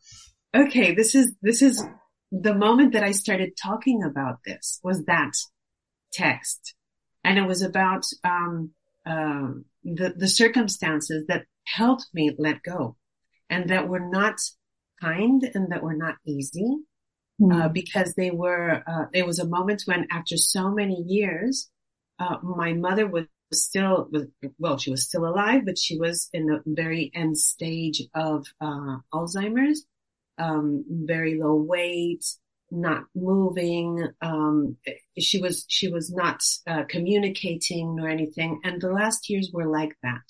oh, 0.53 0.63
okay, 0.63 0.93
this 0.93 1.15
is, 1.15 1.33
this 1.41 1.61
is 1.61 1.83
the 2.31 2.55
moment 2.55 2.93
that 2.93 3.03
I 3.03 3.11
started 3.11 3.53
talking 3.61 4.03
about 4.03 4.39
this 4.45 4.79
was 4.83 5.05
that 5.05 5.33
text. 6.11 6.73
And 7.23 7.37
it 7.37 7.45
was 7.47 7.61
about, 7.61 8.03
um, 8.23 8.71
uh, 9.05 9.49
the, 9.83 10.13
the 10.17 10.27
circumstances 10.27 11.25
that 11.27 11.45
helped 11.65 12.07
me 12.13 12.31
let 12.37 12.63
go 12.63 12.97
and 13.49 13.69
that 13.69 13.87
were 13.87 14.09
not 14.09 14.35
kind 15.01 15.49
and 15.53 15.71
that 15.71 15.83
were 15.83 15.95
not 15.95 16.15
easy. 16.25 16.77
Mm. 17.39 17.65
Uh, 17.65 17.69
because 17.69 18.15
they 18.15 18.31
were, 18.31 18.81
uh, 18.87 19.05
there 19.13 19.25
was 19.25 19.37
a 19.37 19.47
moment 19.47 19.83
when 19.85 20.07
after 20.09 20.37
so 20.37 20.71
many 20.71 21.03
years, 21.05 21.69
uh, 22.17 22.37
my 22.41 22.73
mother 22.73 23.05
was 23.05 23.25
still, 23.53 24.07
was, 24.11 24.25
well, 24.57 24.79
she 24.79 24.89
was 24.89 25.05
still 25.05 25.23
alive, 25.23 25.63
but 25.63 25.77
she 25.77 25.99
was 25.99 26.29
in 26.33 26.47
the 26.47 26.63
very 26.65 27.11
end 27.13 27.37
stage 27.37 28.01
of, 28.15 28.47
uh, 28.59 28.97
Alzheimer's 29.13 29.85
um, 30.39 30.83
very 30.89 31.39
low 31.39 31.53
weight, 31.53 32.25
not 32.71 33.03
moving. 33.13 34.07
Um, 34.19 34.77
she 35.19 35.39
was, 35.39 35.63
she 35.67 35.89
was 35.89 36.11
not 36.11 36.41
uh, 36.65 36.85
communicating 36.89 37.97
nor 37.97 38.09
anything. 38.09 38.61
And 38.63 38.81
the 38.81 38.91
last 38.91 39.29
years 39.29 39.51
were 39.53 39.67
like 39.67 39.95
that. 40.01 40.23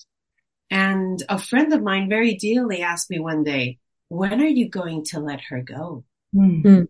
And 0.69 1.23
a 1.29 1.39
friend 1.39 1.71
of 1.71 1.81
mine 1.81 2.09
very 2.09 2.35
dearly 2.35 2.81
asked 2.81 3.09
me 3.09 3.19
one 3.19 3.43
day, 3.43 3.79
when 4.09 4.41
are 4.41 4.47
you 4.47 4.69
going 4.69 5.03
to 5.05 5.19
let 5.19 5.41
her 5.49 5.61
go? 5.61 6.03
Mm-hmm. 6.35 6.83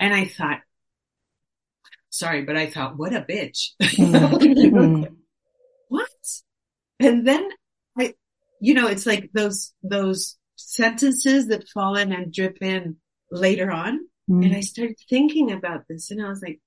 And 0.00 0.14
I 0.14 0.24
thought, 0.26 0.60
sorry, 2.10 2.42
but 2.42 2.56
I 2.56 2.66
thought, 2.66 2.96
what 2.96 3.14
a 3.14 3.20
bitch. 3.20 3.70
Mm-hmm. 3.82 5.04
what? 5.88 6.08
And 7.00 7.26
then 7.26 7.48
I, 7.98 8.14
you 8.60 8.74
know, 8.74 8.88
it's 8.88 9.06
like 9.06 9.30
those, 9.32 9.72
those 9.82 10.36
sentences 10.56 11.48
that 11.48 11.68
fall 11.68 11.96
in 11.96 12.12
and 12.12 12.32
drip 12.32 12.58
in 12.60 12.96
later 13.30 13.70
on. 13.70 14.00
Mm. 14.30 14.44
And 14.44 14.56
I 14.56 14.60
started 14.60 14.96
thinking 15.08 15.52
about 15.52 15.82
this 15.88 16.10
and 16.10 16.24
I 16.24 16.28
was 16.28 16.42
like, 16.42 16.60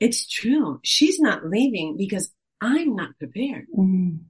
it's 0.00 0.28
true. 0.28 0.80
She's 0.82 1.20
not 1.20 1.46
leaving 1.46 1.96
because 1.96 2.32
I'm 2.60 2.96
not 2.96 3.18
prepared. 3.18 3.66
Mm. 3.76 4.20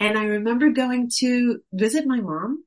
And 0.00 0.18
I 0.18 0.24
remember 0.24 0.70
going 0.70 1.10
to 1.18 1.60
visit 1.72 2.06
my 2.06 2.20
mom. 2.20 2.64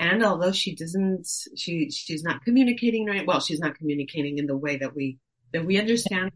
And 0.00 0.24
although 0.24 0.50
she 0.50 0.74
doesn't, 0.74 1.28
she, 1.56 1.90
she's 1.90 2.24
not 2.24 2.42
communicating 2.42 3.04
right. 3.04 3.26
Well, 3.26 3.40
she's 3.40 3.60
not 3.60 3.76
communicating 3.76 4.38
in 4.38 4.46
the 4.46 4.56
way 4.56 4.78
that 4.78 4.96
we, 4.96 5.18
that 5.52 5.66
we 5.66 5.78
understand. 5.78 6.32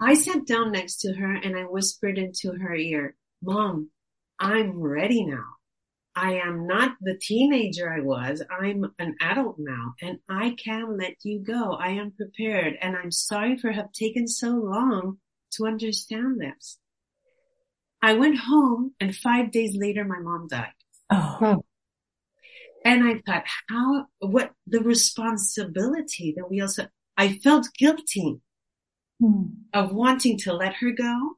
I 0.00 0.14
sat 0.14 0.46
down 0.46 0.72
next 0.72 1.02
to 1.02 1.12
her 1.12 1.34
and 1.34 1.54
I 1.54 1.64
whispered 1.64 2.16
into 2.16 2.52
her 2.52 2.74
ear, 2.74 3.14
mom, 3.42 3.90
I'm 4.40 4.80
ready 4.80 5.22
now. 5.22 5.44
I 6.16 6.36
am 6.36 6.66
not 6.66 6.96
the 7.02 7.18
teenager 7.20 7.92
I 7.92 8.00
was. 8.00 8.42
I'm 8.50 8.86
an 8.98 9.16
adult 9.20 9.56
now 9.58 9.92
and 10.00 10.18
I 10.30 10.56
can 10.62 10.96
let 10.96 11.16
you 11.24 11.40
go. 11.40 11.74
I 11.74 11.90
am 11.90 12.12
prepared 12.12 12.78
and 12.80 12.96
I'm 12.96 13.10
sorry 13.10 13.58
for 13.58 13.70
have 13.70 13.92
taken 13.92 14.26
so 14.26 14.48
long 14.48 15.18
to 15.52 15.66
understand 15.66 16.40
this. 16.40 16.78
I 18.00 18.14
went 18.14 18.38
home 18.38 18.94
and 18.98 19.14
five 19.14 19.50
days 19.50 19.76
later 19.76 20.04
my 20.04 20.20
mom 20.20 20.48
died. 20.48 20.72
Oh. 21.10 21.64
And 22.84 23.02
I 23.02 23.22
thought, 23.24 23.44
how, 23.68 24.06
what 24.18 24.52
the 24.66 24.80
responsibility 24.80 26.34
that 26.36 26.50
we 26.50 26.60
also, 26.60 26.86
I 27.16 27.38
felt 27.38 27.68
guilty 27.78 28.40
hmm. 29.20 29.44
of 29.72 29.92
wanting 29.92 30.38
to 30.40 30.52
let 30.52 30.74
her 30.74 30.90
go, 30.90 31.36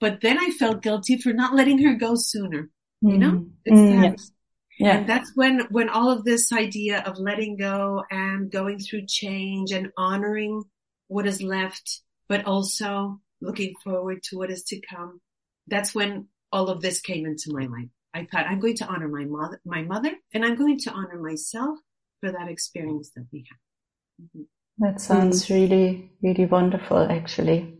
but 0.00 0.20
then 0.22 0.38
I 0.38 0.50
felt 0.50 0.82
guilty 0.82 1.18
for 1.18 1.32
not 1.32 1.54
letting 1.54 1.82
her 1.82 1.94
go 1.94 2.14
sooner. 2.14 2.70
You 3.02 3.18
know, 3.18 3.30
mm. 3.30 3.50
mm. 3.68 4.02
Yes. 4.02 4.32
Yeah. 4.78 4.96
And 4.96 5.08
that's 5.08 5.30
when, 5.34 5.60
when 5.70 5.88
all 5.88 6.10
of 6.10 6.24
this 6.24 6.52
idea 6.52 7.02
of 7.02 7.18
letting 7.18 7.56
go 7.56 8.02
and 8.10 8.50
going 8.50 8.78
through 8.78 9.06
change 9.06 9.70
and 9.70 9.90
honoring 9.96 10.62
what 11.08 11.26
is 11.26 11.42
left, 11.42 12.00
but 12.28 12.46
also 12.46 13.20
looking 13.40 13.74
forward 13.84 14.22
to 14.24 14.36
what 14.38 14.50
is 14.50 14.64
to 14.64 14.80
come. 14.80 15.20
That's 15.66 15.94
when 15.94 16.28
all 16.50 16.68
of 16.68 16.80
this 16.80 17.00
came 17.00 17.26
into 17.26 17.52
my 17.52 17.66
life. 17.66 17.88
I 18.16 18.26
thought 18.30 18.46
I'm 18.46 18.60
going 18.60 18.76
to 18.76 18.86
honor 18.86 19.08
my 19.08 19.26
mother, 19.26 19.60
my 19.66 19.82
mother, 19.82 20.12
and 20.32 20.44
I'm 20.44 20.56
going 20.56 20.78
to 20.80 20.90
honor 20.90 21.20
myself 21.20 21.78
for 22.20 22.32
that 22.32 22.48
experience 22.48 23.10
that 23.14 23.26
we 23.30 23.44
had. 23.50 24.24
Mm-hmm. 24.24 24.42
That 24.78 25.00
sounds 25.00 25.46
mm. 25.46 25.50
really, 25.50 26.12
really 26.22 26.46
wonderful, 26.46 26.98
actually. 27.10 27.78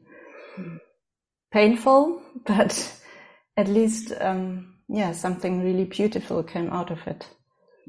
Mm. 0.59 0.79
Painful, 1.53 2.21
but 2.47 3.01
at 3.57 3.69
least, 3.69 4.13
um, 4.21 4.75
yeah, 4.89 5.13
something 5.13 5.65
really 5.65 5.85
beautiful 5.85 6.43
came 6.43 6.69
out 6.71 6.91
of 6.91 6.99
it. 7.07 7.27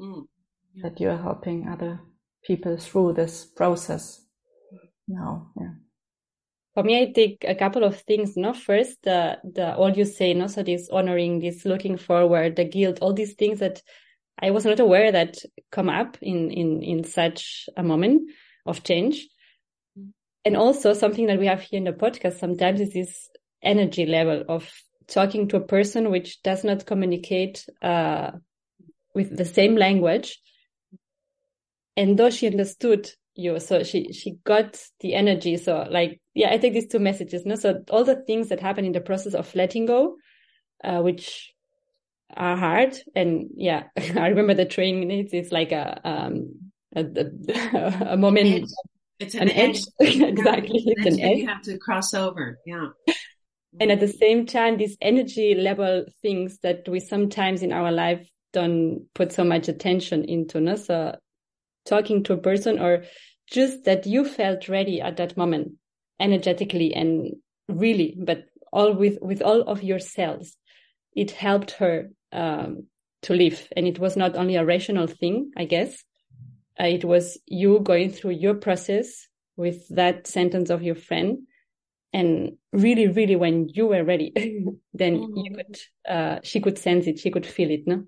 Mm. 0.00 0.26
Yeah. 0.74 0.88
That 0.88 1.00
you're 1.00 1.18
helping 1.18 1.68
other 1.68 2.00
people 2.44 2.78
through 2.78 3.12
this 3.12 3.44
process 3.44 4.22
now. 5.06 5.50
Yeah. 5.60 5.74
For 6.78 6.84
me, 6.84 7.02
I 7.02 7.06
take 7.06 7.44
a 7.44 7.56
couple 7.56 7.82
of 7.82 8.02
things. 8.02 8.36
No, 8.36 8.52
first, 8.52 9.02
the 9.02 9.38
the 9.42 9.74
all 9.74 9.90
you 9.90 10.04
say, 10.04 10.32
no, 10.32 10.46
so 10.46 10.62
this 10.62 10.88
honoring, 10.88 11.40
this 11.40 11.64
looking 11.64 11.96
forward, 11.96 12.54
the 12.54 12.62
guilt, 12.62 13.00
all 13.02 13.12
these 13.12 13.32
things 13.34 13.58
that 13.58 13.82
I 14.40 14.52
was 14.52 14.64
not 14.64 14.78
aware 14.78 15.10
that 15.10 15.38
come 15.72 15.88
up 15.88 16.18
in 16.22 16.52
in 16.52 16.84
in 16.84 17.02
such 17.02 17.68
a 17.76 17.82
moment 17.82 18.30
of 18.64 18.84
change. 18.84 19.26
And 20.44 20.56
also 20.56 20.92
something 20.92 21.26
that 21.26 21.40
we 21.40 21.46
have 21.46 21.62
here 21.62 21.78
in 21.78 21.84
the 21.84 21.92
podcast 21.92 22.38
sometimes 22.38 22.80
is 22.80 22.92
this 22.92 23.28
energy 23.60 24.06
level 24.06 24.44
of 24.48 24.72
talking 25.08 25.48
to 25.48 25.56
a 25.56 25.66
person 25.66 26.12
which 26.12 26.40
does 26.44 26.62
not 26.62 26.86
communicate 26.86 27.68
uh, 27.82 28.30
with 29.16 29.36
the 29.36 29.44
same 29.44 29.74
language. 29.74 30.40
And 31.96 32.16
though 32.16 32.30
she 32.30 32.46
understood 32.46 33.10
you, 33.38 33.60
so 33.60 33.84
she 33.84 34.12
she 34.12 34.36
got 34.44 34.78
the 35.00 35.14
energy. 35.14 35.56
So 35.56 35.86
like, 35.90 36.20
yeah, 36.34 36.52
I 36.52 36.58
take 36.58 36.72
these 36.72 36.88
two 36.88 36.98
messages. 36.98 37.46
No, 37.46 37.54
so 37.54 37.82
all 37.90 38.04
the 38.04 38.16
things 38.16 38.48
that 38.48 38.60
happen 38.60 38.84
in 38.84 38.92
the 38.92 39.00
process 39.00 39.34
of 39.34 39.54
letting 39.54 39.86
go, 39.86 40.16
uh, 40.82 41.00
which 41.00 41.52
are 42.36 42.56
hard, 42.56 42.98
and 43.14 43.50
yeah, 43.54 43.84
I 43.96 44.28
remember 44.28 44.54
the 44.54 44.66
training. 44.66 45.10
It's, 45.10 45.32
it's 45.32 45.52
like 45.52 45.72
a 45.72 46.00
um 46.04 46.72
a, 46.96 47.04
a, 47.04 48.06
a 48.10 48.16
moment. 48.16 48.70
It's 49.20 49.34
an, 49.34 49.42
an 49.42 49.50
edge. 49.50 49.82
edge. 50.00 50.20
exactly. 50.20 50.82
It's 50.86 51.06
an 51.06 51.20
edge. 51.20 51.38
You 51.38 51.48
have 51.48 51.62
to 51.62 51.78
cross 51.78 52.14
over. 52.14 52.58
Yeah. 52.66 52.88
And 53.80 53.92
at 53.92 54.00
the 54.00 54.08
same 54.08 54.46
time, 54.46 54.76
these 54.76 54.96
energy 55.00 55.54
level 55.54 56.06
things 56.22 56.58
that 56.62 56.88
we 56.88 57.00
sometimes 57.00 57.62
in 57.62 57.72
our 57.72 57.92
life 57.92 58.28
don't 58.52 59.06
put 59.14 59.32
so 59.32 59.44
much 59.44 59.68
attention 59.68 60.24
into. 60.24 60.60
No? 60.60 60.76
So 60.76 61.16
talking 61.88 62.22
to 62.24 62.34
a 62.34 62.38
person 62.38 62.78
or 62.78 63.04
just 63.50 63.84
that 63.84 64.06
you 64.06 64.24
felt 64.24 64.68
ready 64.68 65.00
at 65.00 65.16
that 65.16 65.36
moment 65.36 65.72
energetically 66.20 66.94
and 66.94 67.34
really, 67.68 68.14
but 68.18 68.44
all 68.72 68.92
with, 68.94 69.18
with 69.22 69.42
all 69.42 69.62
of 69.62 69.82
your 69.82 69.98
cells, 69.98 70.56
it 71.14 71.30
helped 71.30 71.72
her, 71.72 72.10
um, 72.32 72.86
to 73.22 73.34
live. 73.34 73.68
And 73.76 73.86
it 73.86 73.98
was 73.98 74.16
not 74.16 74.36
only 74.36 74.56
a 74.56 74.64
rational 74.64 75.06
thing, 75.06 75.50
I 75.56 75.64
guess. 75.64 76.04
Uh, 76.78 76.84
it 76.84 77.04
was 77.04 77.38
you 77.46 77.80
going 77.80 78.10
through 78.10 78.32
your 78.32 78.54
process 78.54 79.26
with 79.56 79.88
that 79.88 80.26
sentence 80.26 80.70
of 80.70 80.82
your 80.82 80.94
friend 80.94 81.38
and 82.12 82.56
really 82.72 83.08
really 83.08 83.36
when 83.36 83.68
you 83.68 83.86
were 83.86 84.04
ready 84.04 84.32
then 84.94 85.18
mm-hmm. 85.18 85.36
you 85.36 85.54
could 85.54 85.78
uh, 86.08 86.38
she 86.42 86.60
could 86.60 86.78
sense 86.78 87.06
it 87.06 87.18
she 87.18 87.30
could 87.30 87.46
feel 87.46 87.70
it 87.70 87.86
no 87.86 88.04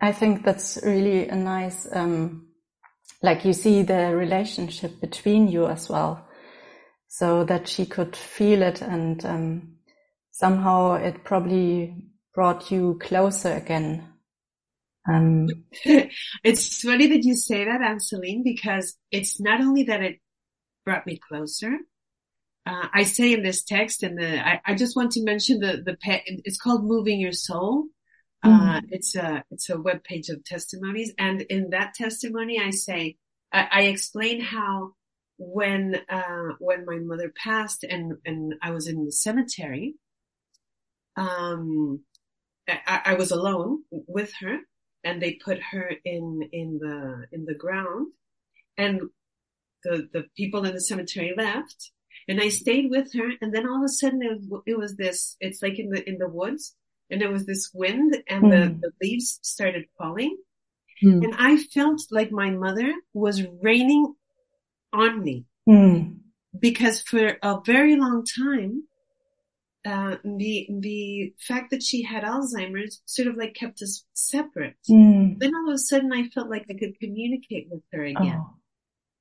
i 0.00 0.12
think 0.12 0.44
that's 0.44 0.78
really 0.82 1.28
a 1.28 1.34
nice 1.34 1.88
um, 1.92 2.46
like 3.22 3.44
you 3.44 3.52
see 3.52 3.82
the 3.82 4.14
relationship 4.14 5.00
between 5.00 5.48
you 5.48 5.66
as 5.66 5.88
well 5.88 6.26
so 7.08 7.44
that 7.44 7.68
she 7.68 7.86
could 7.86 8.16
feel 8.16 8.62
it 8.62 8.82
and 8.82 9.24
um, 9.24 9.76
somehow 10.30 10.94
it 10.94 11.24
probably 11.24 11.94
brought 12.34 12.70
you 12.70 12.98
closer 13.00 13.52
again 13.52 14.12
um, 15.08 15.48
it's 16.44 16.82
funny 16.82 17.08
that 17.08 17.24
you 17.24 17.34
say 17.34 17.64
that, 17.64 17.82
Anne 17.82 18.00
Celine, 18.00 18.42
because 18.44 18.96
it's 19.10 19.40
not 19.40 19.60
only 19.60 19.84
that 19.84 20.02
it 20.02 20.20
brought 20.84 21.06
me 21.06 21.18
closer, 21.28 21.78
uh, 22.66 22.86
I 22.94 23.02
say 23.02 23.32
in 23.32 23.42
this 23.42 23.64
text, 23.64 24.02
and 24.02 24.22
I, 24.24 24.60
I, 24.64 24.74
just 24.74 24.94
want 24.94 25.10
to 25.12 25.24
mention 25.24 25.58
the 25.58 25.82
the 25.84 25.96
pet. 26.00 26.22
It's 26.26 26.60
called 26.60 26.84
"Moving 26.84 27.18
Your 27.18 27.32
Soul." 27.32 27.86
Mm. 28.44 28.76
Uh, 28.76 28.80
it's 28.90 29.14
a 29.14 29.44
it's 29.50 29.70
a 29.70 29.80
web 29.80 30.02
page 30.04 30.28
of 30.28 30.44
testimonies, 30.44 31.12
and 31.18 31.42
in 31.42 31.70
that 31.70 31.94
testimony, 31.94 32.60
I 32.60 32.70
say 32.70 33.16
I, 33.52 33.68
I 33.70 33.82
explain 33.82 34.40
how 34.40 34.92
when 35.38 35.96
uh, 36.08 36.54
when 36.58 36.84
my 36.84 36.98
mother 36.98 37.32
passed 37.36 37.84
and 37.84 38.14
and 38.24 38.54
I 38.62 38.72
was 38.72 38.88
in 38.88 39.04
the 39.04 39.12
cemetery, 39.12 39.94
um, 41.16 42.00
I, 42.68 43.00
I 43.06 43.14
was 43.14 43.30
alone 43.30 43.84
with 43.90 44.32
her, 44.40 44.58
and 45.04 45.22
they 45.22 45.38
put 45.44 45.58
her 45.70 45.92
in 46.04 46.48
in 46.52 46.78
the 46.80 47.26
in 47.30 47.44
the 47.44 47.54
ground, 47.54 48.08
and 48.76 49.02
the 49.84 50.08
the 50.12 50.24
people 50.36 50.64
in 50.64 50.74
the 50.74 50.80
cemetery 50.80 51.32
left 51.36 51.92
and 52.28 52.40
I 52.40 52.48
stayed 52.48 52.90
with 52.90 53.12
her. 53.14 53.30
And 53.40 53.54
then 53.54 53.68
all 53.68 53.78
of 53.78 53.84
a 53.84 53.88
sudden 53.88 54.22
it 54.22 54.40
it 54.66 54.78
was 54.78 54.96
this, 54.96 55.36
it's 55.40 55.62
like 55.62 55.78
in 55.78 55.90
the, 55.90 56.08
in 56.08 56.18
the 56.18 56.28
woods 56.28 56.74
and 57.12 57.20
there 57.20 57.30
was 57.30 57.46
this 57.46 57.70
wind 57.72 58.16
and 58.28 58.44
mm. 58.44 58.50
the, 58.50 58.66
hmm. 58.66 58.80
the, 58.80 58.90
leaves 59.00 59.38
started 59.42 59.84
falling. 59.98 60.36
Mm. 61.04 61.24
And 61.24 61.34
I 61.38 61.56
felt 61.56 62.00
like 62.10 62.32
my 62.32 62.50
mother 62.50 62.92
was 63.12 63.42
raining 63.60 64.14
on 64.92 65.22
me 65.22 65.44
mm. 65.68 66.16
because 66.58 67.02
for 67.02 67.36
a 67.42 67.60
very 67.64 67.96
long 67.96 68.24
time, 68.24 68.84
uh, 69.84 70.16
the, 70.24 70.68
the 70.80 71.34
fact 71.40 71.70
that 71.72 71.82
she 71.82 72.02
had 72.02 72.22
Alzheimer's 72.22 73.02
sort 73.04 73.28
of 73.28 73.36
like 73.36 73.54
kept 73.54 73.82
us 73.82 74.04
separate. 74.14 74.76
Hmm. 74.86 75.34
Then 75.38 75.54
all 75.54 75.68
of 75.68 75.74
a 75.74 75.78
sudden 75.78 76.12
I 76.12 76.28
felt 76.28 76.48
like 76.48 76.66
I 76.70 76.74
could 76.74 76.98
communicate 76.98 77.68
with 77.70 77.82
her 77.92 78.04
again. 78.04 78.40
Oh 78.40 78.54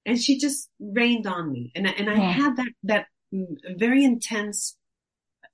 and 0.05 0.19
she 0.19 0.37
just 0.37 0.69
rained 0.79 1.27
on 1.27 1.51
me. 1.51 1.71
And, 1.75 1.87
and 1.87 2.09
I 2.09 2.15
yeah. 2.15 2.31
had 2.31 2.55
that, 2.57 2.71
that 2.83 3.05
very 3.31 4.03
intense 4.03 4.77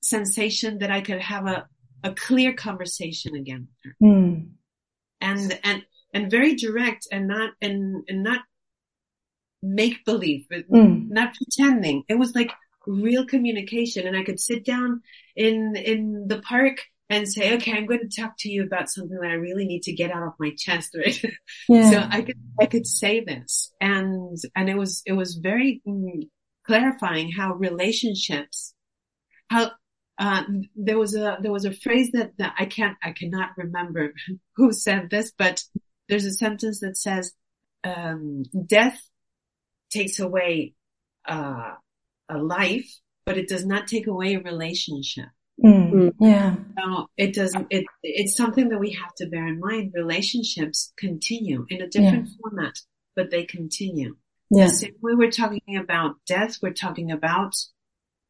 sensation 0.02 0.80
that 0.80 0.92
I 0.92 1.02
could 1.02 1.22
have 1.22 1.48
a, 1.48 1.68
a 2.04 2.14
clear 2.14 2.54
conversation 2.54 3.36
again 3.36 3.68
with 3.68 3.94
her. 4.02 4.08
Mm. 4.08 4.50
And, 5.22 5.60
and, 5.64 5.86
and 6.14 6.32
very 6.32 6.56
direct 6.56 7.08
and 7.12 7.28
not, 7.28 7.52
and, 7.62 8.04
and 8.08 8.24
not 8.24 8.42
make 9.62 10.06
believe, 10.06 10.46
mm. 10.52 11.10
not 11.10 11.36
pretending. 11.36 12.04
It 12.08 12.16
was 12.16 12.36
like 12.36 12.52
real 12.86 13.26
communication 13.26 14.08
and 14.08 14.16
I 14.16 14.24
could 14.24 14.40
sit 14.40 14.64
down 14.64 15.02
in, 15.36 15.76
in 15.76 16.28
the 16.28 16.40
park 16.40 16.78
and 17.10 17.28
say, 17.28 17.56
okay, 17.56 17.74
I'm 17.74 17.86
going 17.86 18.08
to 18.08 18.22
talk 18.22 18.34
to 18.40 18.50
you 18.50 18.64
about 18.64 18.90
something 18.90 19.18
that 19.22 19.32
I 19.32 19.36
really 19.36 19.66
need 19.66 19.84
to 19.84 19.94
get 19.94 20.12
out 20.12 20.28
of 20.28 20.34
my 20.40 20.52
chest, 20.58 20.96
right? 20.98 21.24
Yeah. 21.70 21.92
so 21.92 22.08
I 22.10 22.22
could, 22.22 22.38
I 22.60 22.66
could 22.66 22.86
say 22.86 23.22
this 23.22 23.72
and, 23.80 24.38
and 24.56 24.70
it 24.70 24.78
was, 24.78 25.02
it 25.06 25.14
was 25.14 25.36
very 25.36 25.82
mm, 25.88 26.28
clarifying 26.66 27.32
how 27.32 27.54
relationships, 27.54 28.74
how, 29.50 29.72
uh, 30.18 30.44
there 30.76 30.98
was 30.98 31.16
a, 31.16 31.38
there 31.42 31.52
was 31.52 31.66
a 31.66 31.74
phrase 31.74 32.12
that, 32.14 32.32
that 32.38 32.54
I 32.58 32.66
can't, 32.66 32.98
I 33.04 33.12
cannot 33.12 33.52
remember 33.58 34.14
who 34.56 34.72
said 34.72 35.10
this, 35.10 35.32
but 35.38 35.64
there's 36.10 36.26
a 36.26 36.32
sentence 36.32 36.80
that 36.80 36.98
says, 36.98 37.34
um, 37.84 38.44
death 38.66 39.00
takes 39.92 40.20
away, 40.20 40.74
uh, 41.28 41.74
a 42.30 42.38
life, 42.38 42.90
but 43.26 43.38
it 43.38 43.48
does 43.48 43.66
not 43.66 43.88
take 43.88 44.08
away 44.08 44.36
a 44.36 44.42
relationship. 44.42 45.26
Mm, 45.64 46.14
yeah. 46.20 46.56
So 46.78 47.08
it 47.18 47.34
doesn't, 47.34 47.68
it, 47.70 47.86
it's 48.04 48.36
something 48.38 48.70
that 48.70 48.80
we 48.80 48.92
have 48.92 49.14
to 49.16 49.28
bear 49.28 49.48
in 49.48 49.60
mind. 49.60 49.92
Relationships 49.96 50.94
continue 50.98 51.66
in 51.70 51.82
a 51.82 51.88
different 51.88 52.28
yeah. 52.28 52.34
format, 52.42 52.80
but 53.16 53.32
they 53.32 53.44
continue. 53.46 54.18
Yeah. 54.52 54.66
The 54.66 54.74
same 54.74 54.96
way 55.02 55.14
we're 55.16 55.32
talking 55.32 55.78
about 55.78 56.16
death, 56.28 56.58
we're 56.62 56.74
talking 56.74 57.12
about 57.12 57.56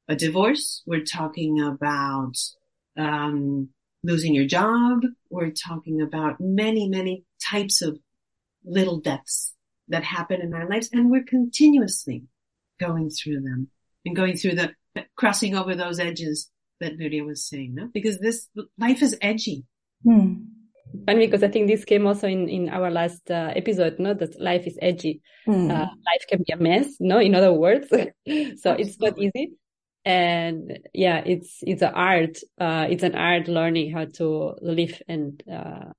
a 0.08 0.16
divorce, 0.16 0.84
we're 0.86 1.04
talking 1.04 1.62
about, 1.62 2.34
um, 2.98 3.70
losing 4.04 4.34
your 4.34 4.46
job, 4.46 5.02
we're 5.30 5.52
talking 5.52 6.02
about 6.02 6.38
many, 6.40 6.88
many 6.88 7.26
types 7.52 7.82
of 7.82 8.00
little 8.64 9.00
deaths 9.00 9.54
that 9.90 10.04
happen 10.04 10.42
in 10.42 10.54
our 10.54 10.70
lives 10.70 10.90
and 10.92 11.10
we're 11.10 11.24
continuously 11.24 12.24
going 12.80 13.10
through 13.10 13.42
them 13.42 13.70
and 14.06 14.16
going 14.16 14.36
through 14.36 14.56
the, 14.56 14.74
crossing 15.16 15.56
over 15.56 15.76
those 15.76 16.00
edges 16.00 16.50
that 16.80 16.98
Nuria 16.98 17.26
was 17.26 17.48
saying, 17.48 17.76
no? 17.76 17.90
Because 17.94 18.20
this 18.20 18.48
life 18.78 19.02
is 19.02 19.18
edgy. 19.22 19.66
Hmm. 20.04 20.34
And 21.08 21.20
because 21.20 21.44
I 21.44 21.50
think 21.50 21.68
this 21.68 21.86
came 21.86 22.08
also 22.08 22.28
in, 22.28 22.48
in 22.48 22.70
our 22.70 22.90
last 22.90 23.30
uh, 23.30 23.52
episode, 23.56 24.00
no, 24.00 24.14
that 24.14 24.40
life 24.40 24.66
is 24.68 24.78
edgy. 24.82 25.22
Mm. 25.48 25.70
Uh, 25.70 25.86
life 25.86 26.26
can 26.30 26.44
be 26.46 26.54
a 26.54 26.58
mess, 26.58 26.96
no, 27.00 27.20
in 27.20 27.36
other 27.36 27.52
words. 27.52 27.90
so 27.90 27.98
Absolutely. 27.98 28.84
it's 28.84 29.00
not 29.00 29.18
easy. 29.18 29.52
And 30.08 30.80
yeah, 30.94 31.22
it's, 31.26 31.58
it's 31.64 31.82
an 31.82 31.94
art. 31.94 32.38
Uh, 32.58 32.88
it's 32.90 33.04
an 33.04 33.14
art 33.16 33.50
learning 33.50 33.92
how 33.92 34.06
to 34.06 34.56
live 34.62 35.02
and, 35.08 35.44
uh, 35.52 35.92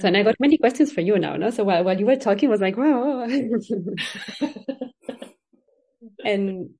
so 0.00 0.08
and 0.08 0.16
I 0.16 0.24
got 0.24 0.40
many 0.40 0.58
questions 0.58 0.90
for 0.90 1.00
you 1.00 1.16
now, 1.16 1.36
no? 1.36 1.50
So 1.50 1.62
while, 1.62 1.84
while 1.84 1.96
you 1.96 2.06
were 2.06 2.16
talking, 2.16 2.48
I 2.48 2.50
was 2.50 2.60
like, 2.60 2.76
wow. 2.76 3.22
and 6.24 6.70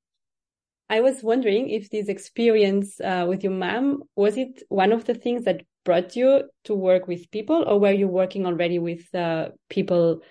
I 0.91 1.01
was 1.03 1.23
wondering 1.23 1.69
if 1.69 1.91
this 1.91 2.09
experience 2.09 3.01
uh, 3.01 3.27
with 3.29 3.45
your 3.45 3.53
mom 3.53 4.03
was 4.17 4.37
it 4.37 4.63
one 4.71 4.91
of 4.91 5.05
the 5.05 5.15
things 5.15 5.45
that 5.45 5.63
brought 5.85 6.17
you 6.17 6.51
to 6.65 6.75
work 6.75 7.07
with 7.07 7.31
people, 7.31 7.63
or 7.67 7.79
were 7.79 7.93
you 7.93 8.09
working 8.09 8.45
already 8.45 8.81
with 8.81 9.15
uh, 9.15 9.51
people, 9.69 10.23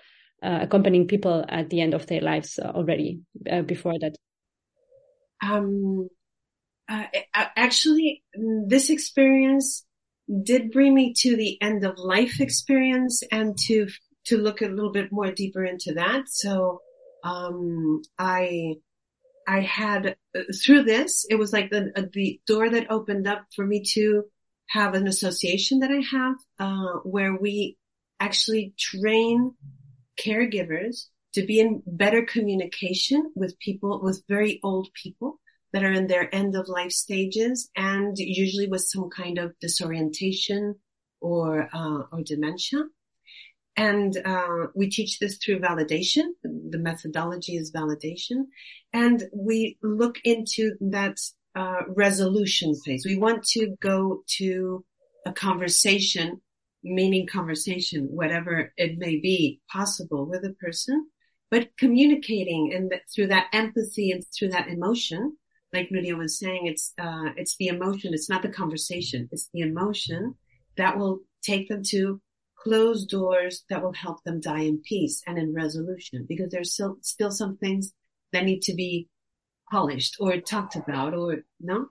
uh, 0.42 0.58
accompanying 0.62 1.06
people 1.08 1.46
at 1.48 1.70
the 1.70 1.80
end 1.80 1.94
of 1.94 2.06
their 2.08 2.20
lives 2.20 2.58
already 2.58 3.20
uh, 3.50 3.62
before 3.62 3.98
that? 4.00 4.16
Um, 5.42 6.08
uh, 6.88 7.04
actually, 7.34 8.22
this 8.34 8.90
experience 8.90 9.84
did 10.42 10.70
bring 10.70 10.94
me 10.94 11.14
to 11.18 11.36
the 11.36 11.60
end 11.60 11.84
of 11.84 11.98
life 11.98 12.40
experience 12.40 13.22
and 13.30 13.56
to 13.66 13.88
to 14.24 14.38
look 14.38 14.62
a 14.62 14.68
little 14.68 14.92
bit 14.92 15.10
more 15.10 15.32
deeper 15.32 15.64
into 15.64 15.94
that. 15.94 16.28
So 16.28 16.80
um, 17.24 18.02
I 18.18 18.74
I 19.46 19.60
had 19.60 20.16
through 20.64 20.84
this, 20.84 21.26
it 21.28 21.36
was 21.36 21.52
like 21.52 21.70
the 21.70 22.10
the 22.12 22.40
door 22.46 22.70
that 22.70 22.90
opened 22.90 23.26
up 23.26 23.46
for 23.54 23.66
me 23.66 23.82
to 23.94 24.24
have 24.68 24.94
an 24.94 25.06
association 25.06 25.80
that 25.80 25.90
I 25.90 26.02
have, 26.16 26.36
uh, 26.58 26.98
where 27.04 27.36
we 27.36 27.76
actually 28.20 28.74
train 28.78 29.54
caregivers 30.18 31.06
to 31.34 31.44
be 31.44 31.60
in 31.60 31.82
better 31.86 32.24
communication 32.24 33.32
with 33.34 33.58
people, 33.58 34.00
with 34.02 34.22
very 34.28 34.60
old 34.62 34.88
people 34.94 35.40
that 35.72 35.84
are 35.84 35.92
in 35.92 36.06
their 36.06 36.32
end 36.34 36.54
of 36.54 36.68
life 36.68 36.92
stages 36.92 37.70
and 37.74 38.16
usually 38.18 38.68
with 38.68 38.82
some 38.82 39.08
kind 39.08 39.38
of 39.38 39.58
disorientation 39.60 40.74
or, 41.20 41.68
uh, 41.72 42.02
or 42.12 42.22
dementia. 42.22 42.84
And 43.76 44.14
uh, 44.22 44.66
we 44.74 44.90
teach 44.90 45.18
this 45.18 45.38
through 45.38 45.60
validation. 45.60 46.32
The 46.42 46.78
methodology 46.78 47.56
is 47.56 47.72
validation. 47.72 48.46
And 48.92 49.24
we 49.34 49.78
look 49.82 50.18
into 50.24 50.72
that 50.80 51.18
uh, 51.54 51.82
resolution 51.88 52.74
phase. 52.74 53.06
We 53.06 53.16
want 53.16 53.44
to 53.44 53.74
go 53.80 54.24
to 54.38 54.84
a 55.24 55.32
conversation, 55.32 56.42
meaning 56.82 57.26
conversation, 57.26 58.08
whatever 58.10 58.72
it 58.76 58.98
may 58.98 59.16
be 59.20 59.60
possible 59.70 60.26
with 60.26 60.44
a 60.44 60.54
person, 60.60 61.08
but 61.52 61.68
communicating 61.76 62.72
and 62.74 62.90
through 63.14 63.26
that 63.26 63.48
empathy 63.52 64.10
and 64.10 64.24
through 64.34 64.48
that 64.48 64.68
emotion, 64.68 65.36
like 65.70 65.90
Nuria 65.90 66.16
was 66.16 66.38
saying, 66.38 66.62
it's, 66.64 66.94
uh, 66.98 67.28
it's 67.36 67.56
the 67.58 67.66
emotion. 67.66 68.14
It's 68.14 68.30
not 68.30 68.40
the 68.40 68.48
conversation. 68.48 69.28
It's 69.30 69.50
the 69.52 69.60
emotion 69.60 70.36
that 70.78 70.96
will 70.96 71.18
take 71.42 71.68
them 71.68 71.82
to 71.88 72.22
close 72.56 73.04
doors 73.04 73.64
that 73.68 73.82
will 73.82 73.92
help 73.92 74.24
them 74.24 74.40
die 74.40 74.62
in 74.62 74.80
peace 74.80 75.22
and 75.26 75.36
in 75.36 75.52
resolution 75.52 76.24
because 76.26 76.50
there's 76.50 76.72
still, 76.72 76.96
still 77.02 77.30
some 77.30 77.58
things 77.58 77.92
that 78.32 78.46
need 78.46 78.62
to 78.62 78.74
be 78.74 79.08
polished 79.70 80.16
or 80.20 80.38
talked 80.38 80.76
about 80.76 81.12
or 81.12 81.44
no. 81.60 81.86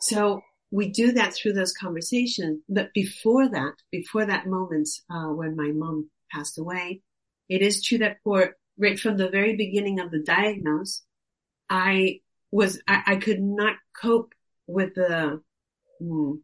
So 0.00 0.40
we 0.70 0.88
do 0.88 1.12
that 1.12 1.34
through 1.34 1.52
those 1.52 1.74
conversations. 1.74 2.62
But 2.70 2.94
before 2.94 3.50
that, 3.50 3.74
before 3.92 4.24
that 4.24 4.46
moment, 4.46 4.88
uh, 5.10 5.26
when 5.26 5.56
my 5.56 5.72
mom 5.72 6.08
passed 6.32 6.58
away, 6.58 7.02
it 7.50 7.60
is 7.60 7.84
true 7.84 7.98
that 7.98 8.16
for 8.24 8.56
right 8.78 8.98
from 8.98 9.16
the 9.16 9.28
very 9.28 9.56
beginning 9.56 10.00
of 10.00 10.10
the 10.10 10.20
diagnosis, 10.20 11.04
I 11.68 12.20
was, 12.50 12.80
I, 12.86 13.02
I 13.06 13.16
could 13.16 13.40
not 13.40 13.76
cope 14.00 14.32
with 14.66 14.94
the, 14.94 15.40
mm, 16.02 16.40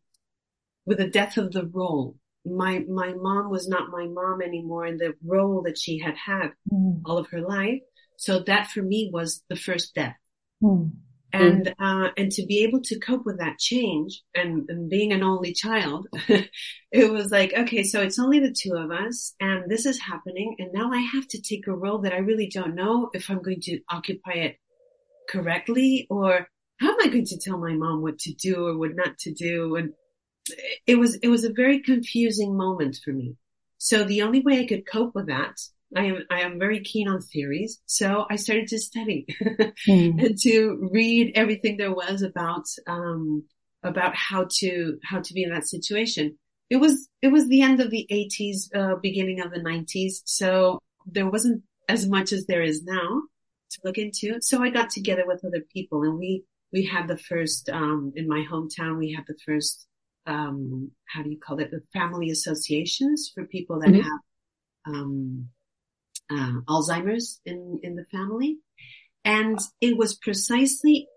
with 0.86 0.98
the 0.98 1.08
death 1.08 1.36
of 1.36 1.52
the 1.52 1.66
role 1.66 2.16
my 2.44 2.80
my 2.88 3.12
mom 3.14 3.50
was 3.50 3.68
not 3.68 3.90
my 3.90 4.06
mom 4.06 4.40
anymore 4.42 4.86
in 4.86 4.96
the 4.96 5.14
role 5.24 5.62
that 5.62 5.78
she 5.78 5.98
had 5.98 6.16
had 6.16 6.52
mm. 6.72 7.00
all 7.04 7.18
of 7.18 7.28
her 7.30 7.40
life. 7.40 7.80
So 8.16 8.40
that 8.40 8.68
for 8.68 8.82
me 8.82 9.10
was 9.12 9.42
the 9.48 9.56
first 9.56 9.94
death. 9.94 10.16
Mm. 10.62 10.92
And, 11.32 11.74
uh, 11.78 12.10
and 12.16 12.32
to 12.32 12.46
be 12.46 12.64
able 12.64 12.80
to 12.82 12.98
cope 12.98 13.24
with 13.24 13.38
that 13.38 13.58
change 13.58 14.22
and, 14.34 14.64
and 14.68 14.90
being 14.90 15.12
an 15.12 15.22
only 15.22 15.52
child, 15.52 16.08
it 16.92 17.12
was 17.12 17.30
like, 17.30 17.52
okay, 17.56 17.82
so 17.82 18.00
it's 18.00 18.18
only 18.18 18.40
the 18.40 18.52
two 18.52 18.74
of 18.74 18.90
us 18.90 19.34
and 19.40 19.70
this 19.70 19.86
is 19.86 20.00
happening. 20.00 20.56
And 20.58 20.72
now 20.72 20.92
I 20.92 20.98
have 20.98 21.28
to 21.28 21.40
take 21.40 21.66
a 21.66 21.72
role 21.72 21.98
that 21.98 22.12
I 22.12 22.18
really 22.18 22.48
don't 22.48 22.74
know 22.74 23.10
if 23.12 23.30
I'm 23.30 23.42
going 23.42 23.60
to 23.62 23.80
occupy 23.88 24.32
it 24.32 24.56
correctly 25.28 26.06
or 26.10 26.48
how 26.80 26.90
am 26.90 26.96
I 27.02 27.08
going 27.08 27.26
to 27.26 27.38
tell 27.38 27.58
my 27.58 27.74
mom 27.74 28.02
what 28.02 28.18
to 28.20 28.32
do 28.32 28.66
or 28.66 28.76
what 28.76 28.96
not 28.96 29.18
to 29.18 29.32
do? 29.32 29.76
And 29.76 29.92
it 30.86 30.96
was, 30.96 31.16
it 31.16 31.28
was 31.28 31.44
a 31.44 31.52
very 31.52 31.80
confusing 31.80 32.56
moment 32.56 32.98
for 33.04 33.12
me. 33.12 33.36
So 33.78 34.04
the 34.04 34.22
only 34.22 34.40
way 34.40 34.60
I 34.60 34.66
could 34.66 34.86
cope 34.86 35.14
with 35.14 35.28
that, 35.28 35.58
I 35.96 36.04
am, 36.04 36.24
I 36.30 36.40
am 36.42 36.58
very 36.58 36.80
keen 36.80 37.08
on 37.08 37.20
theories. 37.20 37.80
So 37.86 38.26
I 38.30 38.36
started 38.36 38.68
to 38.68 38.78
study 38.78 39.26
mm. 39.88 40.24
and 40.24 40.38
to 40.42 40.88
read 40.92 41.32
everything 41.34 41.76
there 41.76 41.92
was 41.92 42.22
about, 42.22 42.64
um, 42.86 43.44
about 43.82 44.14
how 44.14 44.46
to, 44.58 44.98
how 45.04 45.20
to 45.20 45.34
be 45.34 45.42
in 45.42 45.50
that 45.50 45.68
situation. 45.68 46.38
It 46.68 46.76
was, 46.76 47.08
it 47.22 47.28
was 47.28 47.48
the 47.48 47.62
end 47.62 47.80
of 47.80 47.90
the 47.90 48.06
eighties, 48.10 48.70
uh, 48.74 48.94
beginning 49.02 49.40
of 49.40 49.50
the 49.50 49.60
nineties. 49.60 50.22
So 50.24 50.78
there 51.06 51.28
wasn't 51.28 51.64
as 51.88 52.06
much 52.06 52.32
as 52.32 52.46
there 52.46 52.62
is 52.62 52.84
now 52.84 53.22
to 53.72 53.80
look 53.84 53.98
into. 53.98 54.40
So 54.40 54.62
I 54.62 54.70
got 54.70 54.90
together 54.90 55.24
with 55.26 55.44
other 55.44 55.64
people 55.72 56.02
and 56.02 56.16
we, 56.16 56.44
we 56.72 56.84
had 56.84 57.08
the 57.08 57.18
first, 57.18 57.68
um, 57.68 58.12
in 58.14 58.28
my 58.28 58.44
hometown, 58.48 58.98
we 58.98 59.12
had 59.12 59.24
the 59.26 59.38
first, 59.44 59.88
um, 60.26 60.92
how 61.06 61.24
do 61.24 61.30
you 61.30 61.38
call 61.44 61.58
it? 61.58 61.72
The 61.72 61.82
family 61.92 62.30
associations 62.30 63.32
for 63.34 63.44
people 63.44 63.80
that 63.80 63.88
mm-hmm. 63.88 64.02
have, 64.02 64.20
um, 64.86 65.48
uh, 66.30 66.60
Alzheimer's 66.68 67.40
in, 67.44 67.80
in 67.82 67.96
the 67.96 68.04
family. 68.10 68.58
And 69.24 69.58
it 69.80 69.96
was 69.96 70.14
precisely 70.14 71.08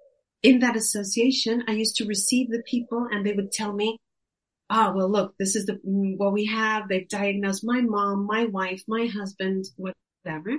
in 0.43 0.59
that 0.59 0.75
association, 0.75 1.63
I 1.67 1.71
used 1.71 1.95
to 1.95 2.05
receive 2.05 2.49
the 2.49 2.63
people 2.69 3.07
and 3.09 3.25
they 3.25 3.31
would 3.31 3.51
tell 3.51 3.73
me, 3.73 3.97
ah, 4.69 4.89
oh, 4.89 4.97
well, 4.97 5.09
look, 5.09 5.35
this 5.39 5.55
is 5.55 5.65
the, 5.65 5.79
what 5.83 6.33
we 6.33 6.45
have. 6.45 6.89
They've 6.89 7.07
diagnosed 7.07 7.63
my 7.63 7.81
mom, 7.81 8.27
my 8.27 8.45
wife, 8.45 8.83
my 8.87 9.05
husband, 9.05 9.65
whatever. 9.77 10.57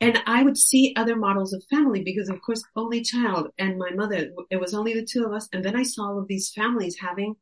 And 0.00 0.22
I 0.26 0.42
would 0.42 0.56
see 0.56 0.94
other 0.96 1.16
models 1.16 1.52
of 1.52 1.62
family 1.70 2.02
because 2.02 2.30
of 2.30 2.40
course 2.40 2.64
only 2.74 3.02
child 3.02 3.48
and 3.58 3.78
my 3.78 3.90
mother, 3.90 4.30
it 4.50 4.56
was 4.56 4.72
only 4.72 4.94
the 4.94 5.04
two 5.04 5.26
of 5.26 5.32
us. 5.32 5.46
And 5.52 5.62
then 5.62 5.76
I 5.76 5.82
saw 5.82 6.04
all 6.04 6.18
of 6.18 6.28
these 6.28 6.50
families 6.50 6.96
having 6.98 7.34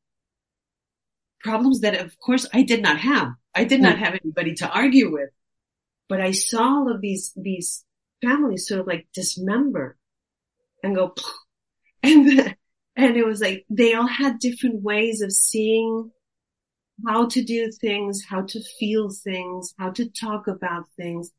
problems 1.40 1.80
that 1.82 1.94
of 1.94 2.18
course 2.18 2.48
I 2.52 2.62
did 2.62 2.82
not 2.82 2.98
have. 2.98 3.28
I 3.54 3.62
did 3.62 3.80
not 3.80 3.98
have 3.98 4.18
anybody 4.20 4.54
to 4.54 4.68
argue 4.68 5.12
with, 5.12 5.30
but 6.08 6.20
I 6.20 6.32
saw 6.32 6.62
all 6.62 6.92
of 6.92 7.00
these, 7.00 7.32
these 7.36 7.84
families 8.22 8.66
sort 8.66 8.80
of 8.80 8.86
like 8.86 9.08
dismember 9.12 9.96
and 10.82 10.94
go, 10.94 11.14
and, 12.02 12.56
and 12.96 13.16
it 13.16 13.26
was 13.26 13.40
like 13.40 13.64
they 13.70 13.94
all 13.94 14.06
had 14.06 14.38
different 14.38 14.82
ways 14.82 15.20
of 15.20 15.32
seeing 15.32 16.10
how 17.06 17.26
to 17.26 17.42
do 17.44 17.70
things, 17.70 18.24
how 18.28 18.42
to 18.42 18.60
feel 18.78 19.10
things, 19.10 19.74
how 19.78 19.90
to 19.90 20.10
talk 20.10 20.48
about 20.48 20.84
things 20.96 21.32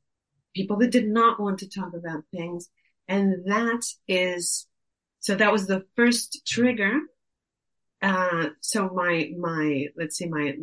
people 0.55 0.77
that 0.77 0.91
did 0.91 1.07
not 1.07 1.39
want 1.39 1.59
to 1.59 1.69
talk 1.69 1.93
about 1.93 2.23
things. 2.31 2.69
And 3.07 3.45
that 3.45 3.81
is, 4.07 4.67
so 5.19 5.35
that 5.35 5.51
was 5.51 5.67
the 5.67 5.85
first 5.95 6.41
trigger. 6.45 6.99
Uh, 8.01 8.49
so 8.61 8.89
my, 8.89 9.31
my, 9.37 9.87
let's 9.97 10.17
say 10.17 10.27
my, 10.27 10.53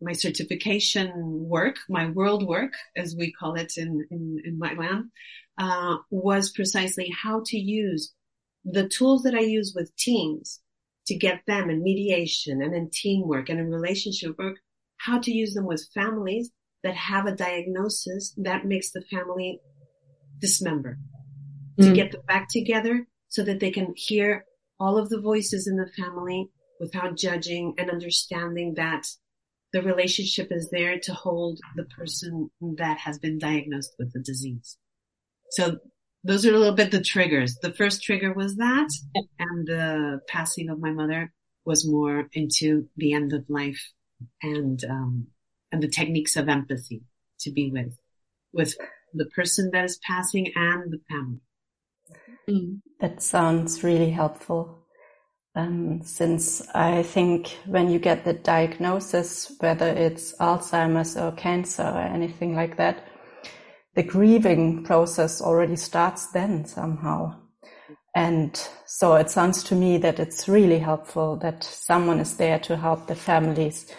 my 0.00 0.12
certification 0.12 1.12
work, 1.48 1.76
my 1.88 2.10
world 2.10 2.46
work, 2.46 2.72
as 2.96 3.16
we 3.16 3.32
call 3.32 3.54
it 3.54 3.72
in, 3.76 4.06
in, 4.10 4.38
in 4.44 4.58
my 4.58 4.74
land, 4.74 5.06
uh, 5.58 5.96
was 6.10 6.50
precisely 6.50 7.12
how 7.22 7.42
to 7.46 7.56
use 7.56 8.12
the 8.64 8.88
tools 8.88 9.22
that 9.22 9.34
I 9.34 9.40
use 9.40 9.72
with 9.74 9.96
teams 9.96 10.60
to 11.06 11.16
get 11.16 11.42
them 11.46 11.70
in 11.70 11.82
mediation 11.82 12.60
and 12.60 12.74
in 12.74 12.90
teamwork 12.92 13.48
and 13.48 13.60
in 13.60 13.70
relationship 13.70 14.36
work, 14.38 14.56
how 14.98 15.20
to 15.20 15.30
use 15.30 15.54
them 15.54 15.66
with 15.66 15.88
families 15.94 16.50
that 16.82 16.96
have 16.96 17.26
a 17.26 17.34
diagnosis 17.34 18.34
that 18.36 18.66
makes 18.66 18.90
the 18.90 19.02
family 19.02 19.60
dismember 20.40 20.98
mm. 21.78 21.84
to 21.84 21.94
get 21.94 22.12
them 22.12 22.22
back 22.26 22.48
together 22.50 23.06
so 23.28 23.42
that 23.44 23.60
they 23.60 23.70
can 23.70 23.92
hear 23.96 24.44
all 24.78 24.98
of 24.98 25.08
the 25.08 25.20
voices 25.20 25.66
in 25.66 25.76
the 25.76 25.90
family 25.96 26.48
without 26.80 27.16
judging 27.16 27.74
and 27.78 27.90
understanding 27.90 28.74
that 28.76 29.06
the 29.76 29.82
relationship 29.82 30.48
is 30.50 30.70
there 30.70 30.98
to 30.98 31.12
hold 31.12 31.60
the 31.76 31.84
person 31.84 32.50
that 32.78 32.96
has 32.96 33.18
been 33.18 33.38
diagnosed 33.38 33.94
with 33.98 34.10
the 34.14 34.20
disease. 34.20 34.78
So 35.50 35.76
those 36.24 36.46
are 36.46 36.54
a 36.54 36.58
little 36.58 36.74
bit 36.74 36.90
the 36.90 37.02
triggers. 37.02 37.56
The 37.60 37.74
first 37.74 38.02
trigger 38.02 38.32
was 38.32 38.56
that 38.56 38.88
and 39.38 39.66
the 39.66 40.20
passing 40.28 40.70
of 40.70 40.80
my 40.80 40.92
mother 40.92 41.30
was 41.66 41.86
more 41.86 42.30
into 42.32 42.88
the 42.96 43.12
end 43.12 43.34
of 43.34 43.44
life 43.50 43.92
and, 44.42 44.82
um, 44.88 45.26
and 45.70 45.82
the 45.82 45.90
techniques 45.90 46.36
of 46.36 46.48
empathy 46.48 47.02
to 47.40 47.52
be 47.52 47.70
with, 47.70 47.98
with 48.54 48.76
the 49.12 49.26
person 49.26 49.68
that 49.74 49.84
is 49.84 49.98
passing 49.98 50.52
and 50.54 50.90
the 50.90 51.00
family. 51.10 51.40
Mm. 52.48 52.80
That 53.00 53.22
sounds 53.22 53.84
really 53.84 54.10
helpful. 54.10 54.75
Um, 55.56 56.02
since 56.04 56.68
I 56.74 57.02
think 57.02 57.56
when 57.64 57.90
you 57.90 57.98
get 57.98 58.26
the 58.26 58.34
diagnosis, 58.34 59.50
whether 59.58 59.88
it's 59.88 60.34
Alzheimer's 60.36 61.16
or 61.16 61.32
cancer 61.32 61.82
or 61.82 62.02
anything 62.02 62.54
like 62.54 62.76
that, 62.76 63.08
the 63.94 64.02
grieving 64.02 64.84
process 64.84 65.40
already 65.40 65.76
starts 65.76 66.30
then 66.32 66.66
somehow. 66.66 67.40
And 68.14 68.54
so 68.84 69.14
it 69.14 69.30
sounds 69.30 69.64
to 69.64 69.74
me 69.74 69.96
that 69.98 70.20
it's 70.20 70.46
really 70.46 70.78
helpful 70.78 71.36
that 71.38 71.64
someone 71.64 72.20
is 72.20 72.36
there 72.36 72.58
to 72.60 72.76
help 72.76 73.06
the 73.06 73.14
families 73.14 73.90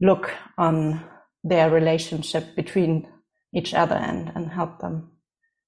look 0.00 0.32
on 0.56 1.04
their 1.44 1.70
relationship 1.70 2.56
between 2.56 3.06
each 3.54 3.74
other 3.74 3.96
and, 3.96 4.32
and 4.34 4.50
help 4.50 4.78
them 4.80 5.10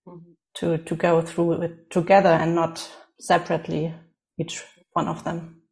mm-hmm. 0.06 0.32
to, 0.54 0.78
to 0.78 0.96
go 0.96 1.20
through 1.20 1.60
it 1.60 1.90
together 1.90 2.30
and 2.30 2.54
not 2.54 2.90
separately, 3.20 3.94
each 4.38 4.62
one 4.92 5.08
of 5.08 5.24
them. 5.24 5.62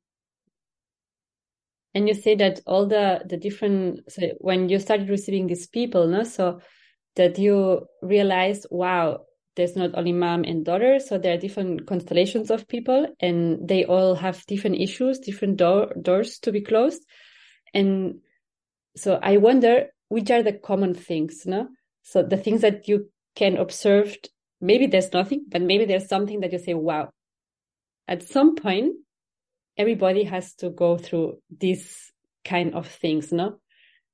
And 1.94 2.06
you 2.06 2.14
say 2.14 2.36
that 2.36 2.60
all 2.66 2.86
the, 2.86 3.22
the 3.26 3.36
different, 3.36 4.10
so 4.10 4.30
when 4.38 4.68
you 4.68 4.78
started 4.78 5.08
receiving 5.08 5.46
these 5.46 5.66
people, 5.66 6.06
no, 6.06 6.22
so 6.22 6.60
that 7.16 7.38
you 7.38 7.86
realized, 8.00 8.66
wow, 8.70 9.22
there's 9.56 9.74
not 9.76 9.90
only 9.94 10.12
mom 10.12 10.44
and 10.44 10.64
daughter, 10.64 11.00
so 11.00 11.18
there 11.18 11.34
are 11.34 11.40
different 11.40 11.86
constellations 11.86 12.50
of 12.50 12.68
people 12.68 13.08
and 13.18 13.68
they 13.68 13.84
all 13.84 14.14
have 14.14 14.46
different 14.46 14.76
issues, 14.76 15.18
different 15.18 15.56
door, 15.56 15.92
doors 16.00 16.38
to 16.40 16.52
be 16.52 16.60
closed. 16.60 17.02
And 17.74 18.20
so 18.96 19.18
I 19.20 19.38
wonder 19.38 19.88
which 20.08 20.30
are 20.30 20.42
the 20.42 20.52
common 20.52 20.94
things, 20.94 21.44
no? 21.46 21.68
So 22.02 22.22
the 22.22 22.36
things 22.36 22.60
that 22.60 22.88
you 22.88 23.10
can 23.34 23.56
observe, 23.56 24.16
maybe 24.60 24.86
there's 24.86 25.12
nothing, 25.12 25.46
but 25.48 25.62
maybe 25.62 25.84
there's 25.84 26.08
something 26.08 26.40
that 26.40 26.52
you 26.52 26.58
say, 26.58 26.74
wow, 26.74 27.10
at 28.06 28.22
some 28.22 28.56
point, 28.56 28.94
everybody 29.80 30.24
has 30.24 30.54
to 30.54 30.68
go 30.70 30.98
through 30.98 31.38
these 31.64 32.12
kind 32.44 32.74
of 32.74 32.86
things, 32.86 33.32
no? 33.32 33.58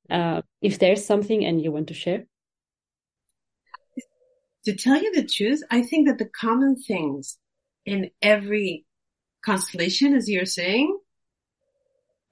Uh, 0.09 0.43
if 0.63 0.79
there's 0.79 1.05
something 1.05 1.45
and 1.45 1.61
you 1.63 1.73
want 1.73 1.89
to 1.89 1.95
share. 1.95 2.23
To 4.67 4.77
tell 4.77 5.01
you 5.03 5.13
the 5.13 5.27
truth, 5.27 5.61
I 5.71 5.83
think 5.83 6.07
that 6.07 6.19
the 6.19 6.31
common 6.45 6.77
things 6.77 7.39
in 7.85 8.11
every 8.23 8.85
constellation, 9.45 10.15
as 10.15 10.29
you're 10.29 10.55
saying, 10.61 10.97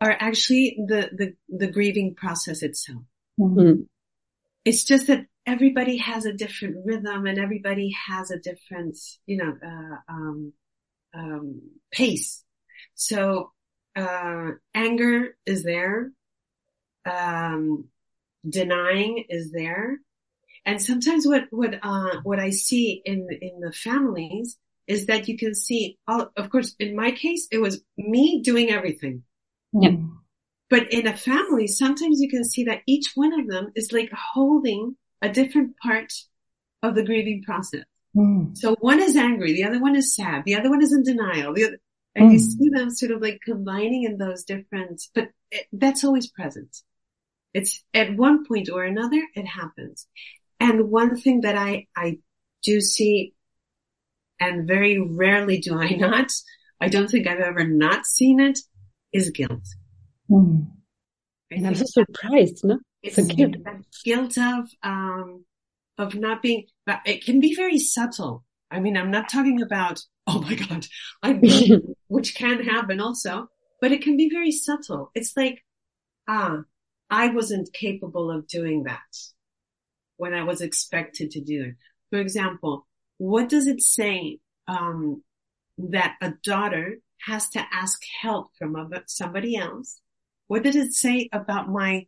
are 0.00 0.16
actually 0.28 0.76
the, 0.86 1.10
the, 1.18 1.34
the 1.48 1.70
grieving 1.76 2.14
process 2.14 2.62
itself. 2.62 3.02
Mm-hmm. 3.40 3.82
It's 4.64 4.84
just 4.84 5.06
that 5.08 5.26
everybody 5.46 5.96
has 5.98 6.24
a 6.24 6.32
different 6.32 6.76
rhythm 6.84 7.26
and 7.26 7.38
everybody 7.38 7.94
has 8.08 8.30
a 8.30 8.38
different, 8.38 8.96
you 9.26 9.36
know, 9.38 9.52
uh, 9.70 10.12
um, 10.12 10.52
um, 11.14 11.60
pace. 11.92 12.44
So, 12.94 13.52
uh, 13.96 14.52
anger 14.74 15.36
is 15.46 15.62
there. 15.62 16.10
Um, 17.04 17.88
denying 18.48 19.24
is 19.28 19.52
there. 19.52 19.98
And 20.66 20.80
sometimes 20.80 21.26
what, 21.26 21.44
what, 21.50 21.74
uh, 21.82 22.20
what 22.22 22.38
I 22.38 22.50
see 22.50 23.02
in, 23.04 23.28
in 23.40 23.60
the 23.60 23.72
families 23.72 24.56
is 24.86 25.06
that 25.06 25.28
you 25.28 25.36
can 25.36 25.54
see 25.54 25.98
all, 26.06 26.30
of 26.36 26.50
course, 26.50 26.74
in 26.78 26.96
my 26.96 27.10
case, 27.10 27.46
it 27.50 27.58
was 27.58 27.82
me 27.96 28.42
doing 28.42 28.70
everything. 28.70 29.22
Yeah. 29.72 29.96
But 30.70 30.92
in 30.92 31.06
a 31.06 31.16
family, 31.16 31.66
sometimes 31.66 32.20
you 32.20 32.28
can 32.28 32.44
see 32.44 32.64
that 32.64 32.82
each 32.86 33.12
one 33.14 33.38
of 33.38 33.48
them 33.48 33.72
is 33.74 33.92
like 33.92 34.10
holding 34.12 34.96
a 35.20 35.28
different 35.28 35.76
part 35.78 36.12
of 36.82 36.94
the 36.94 37.04
grieving 37.04 37.42
process. 37.44 37.84
Mm. 38.16 38.56
So 38.56 38.76
one 38.80 39.02
is 39.02 39.16
angry, 39.16 39.52
the 39.52 39.64
other 39.64 39.80
one 39.80 39.96
is 39.96 40.14
sad, 40.14 40.44
the 40.44 40.54
other 40.54 40.70
one 40.70 40.82
is 40.82 40.92
in 40.92 41.02
denial, 41.02 41.52
the 41.52 41.64
other, 41.64 41.78
and 42.14 42.30
mm. 42.30 42.32
you 42.34 42.38
see 42.38 42.68
them 42.70 42.90
sort 42.90 43.12
of 43.12 43.20
like 43.20 43.40
combining 43.44 44.04
in 44.04 44.18
those 44.18 44.44
different, 44.44 45.02
but 45.14 45.30
it, 45.50 45.66
that's 45.72 46.04
always 46.04 46.30
present. 46.30 46.76
It's 47.52 47.82
at 47.92 48.16
one 48.16 48.44
point 48.46 48.68
or 48.70 48.84
another, 48.84 49.22
it 49.34 49.46
happens. 49.46 50.06
And 50.60 50.90
one 50.90 51.16
thing 51.16 51.42
that 51.42 51.56
I, 51.56 51.86
I 51.96 52.18
do 52.62 52.80
see 52.80 53.34
and 54.40 54.66
very 54.66 54.98
rarely 55.00 55.58
do 55.58 55.78
I 55.78 55.90
not, 55.98 56.32
I 56.80 56.88
don't 56.88 57.08
think 57.08 57.26
I've 57.26 57.40
ever 57.40 57.64
not 57.66 58.06
seen 58.06 58.40
it, 58.40 58.58
is 59.12 59.30
guilt. 59.30 59.66
Mm. 60.30 60.66
And 61.50 61.66
I'm 61.66 61.74
so 61.74 61.84
surprised, 61.86 62.64
no? 62.64 62.80
It's 63.02 63.16
so 63.16 63.24
guilt. 63.24 63.56
guilt 64.04 64.38
of, 64.38 64.68
um, 64.82 65.44
of 65.98 66.14
not 66.14 66.42
being, 66.42 66.66
but 66.86 67.00
it 67.06 67.24
can 67.24 67.38
be 67.38 67.54
very 67.54 67.78
subtle. 67.78 68.44
I 68.70 68.80
mean, 68.80 68.96
I'm 68.96 69.10
not 69.10 69.28
talking 69.28 69.62
about 69.62 70.00
oh 70.26 70.40
my 70.40 70.54
God, 70.54 70.86
I 71.22 71.32
which 72.08 72.34
can 72.34 72.64
happen 72.64 73.00
also, 73.00 73.48
but 73.80 73.92
it 73.92 74.02
can 74.02 74.16
be 74.16 74.30
very 74.30 74.50
subtle. 74.50 75.10
It's 75.14 75.36
like, 75.36 75.62
ah, 76.28 76.62
I 77.10 77.28
wasn't 77.28 77.72
capable 77.72 78.30
of 78.30 78.48
doing 78.48 78.84
that 78.84 79.00
when 80.16 80.32
I 80.32 80.44
was 80.44 80.60
expected 80.60 81.30
to 81.32 81.40
do 81.40 81.64
it. 81.64 81.74
For 82.10 82.18
example, 82.18 82.86
what 83.18 83.48
does 83.48 83.66
it 83.66 83.82
say, 83.82 84.38
um, 84.66 85.22
that 85.76 86.14
a 86.22 86.32
daughter 86.42 86.98
has 87.26 87.48
to 87.50 87.64
ask 87.72 88.00
help 88.20 88.48
from 88.58 88.76
somebody 89.06 89.56
else? 89.56 90.00
What 90.46 90.62
did 90.62 90.76
it 90.76 90.92
say 90.92 91.28
about 91.32 91.68
my 91.68 92.06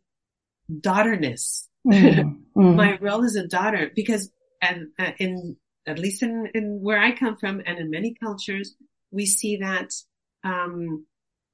daughterness? 0.81 1.67
Mm, 1.85 2.43
mm. 2.57 2.75
my 2.75 2.97
role 2.99 3.23
as 3.23 3.35
a 3.35 3.47
daughter, 3.47 3.91
because 3.95 4.31
and 4.61 4.87
uh, 4.97 5.11
in 5.19 5.57
at 5.87 5.99
least 5.99 6.23
in, 6.23 6.49
in 6.53 6.79
where 6.81 6.99
I 6.99 7.15
come 7.15 7.37
from 7.37 7.61
and 7.65 7.79
in 7.79 7.89
many 7.89 8.15
cultures, 8.21 8.75
we 9.11 9.25
see 9.25 9.57
that, 9.57 9.89
um, 10.43 11.05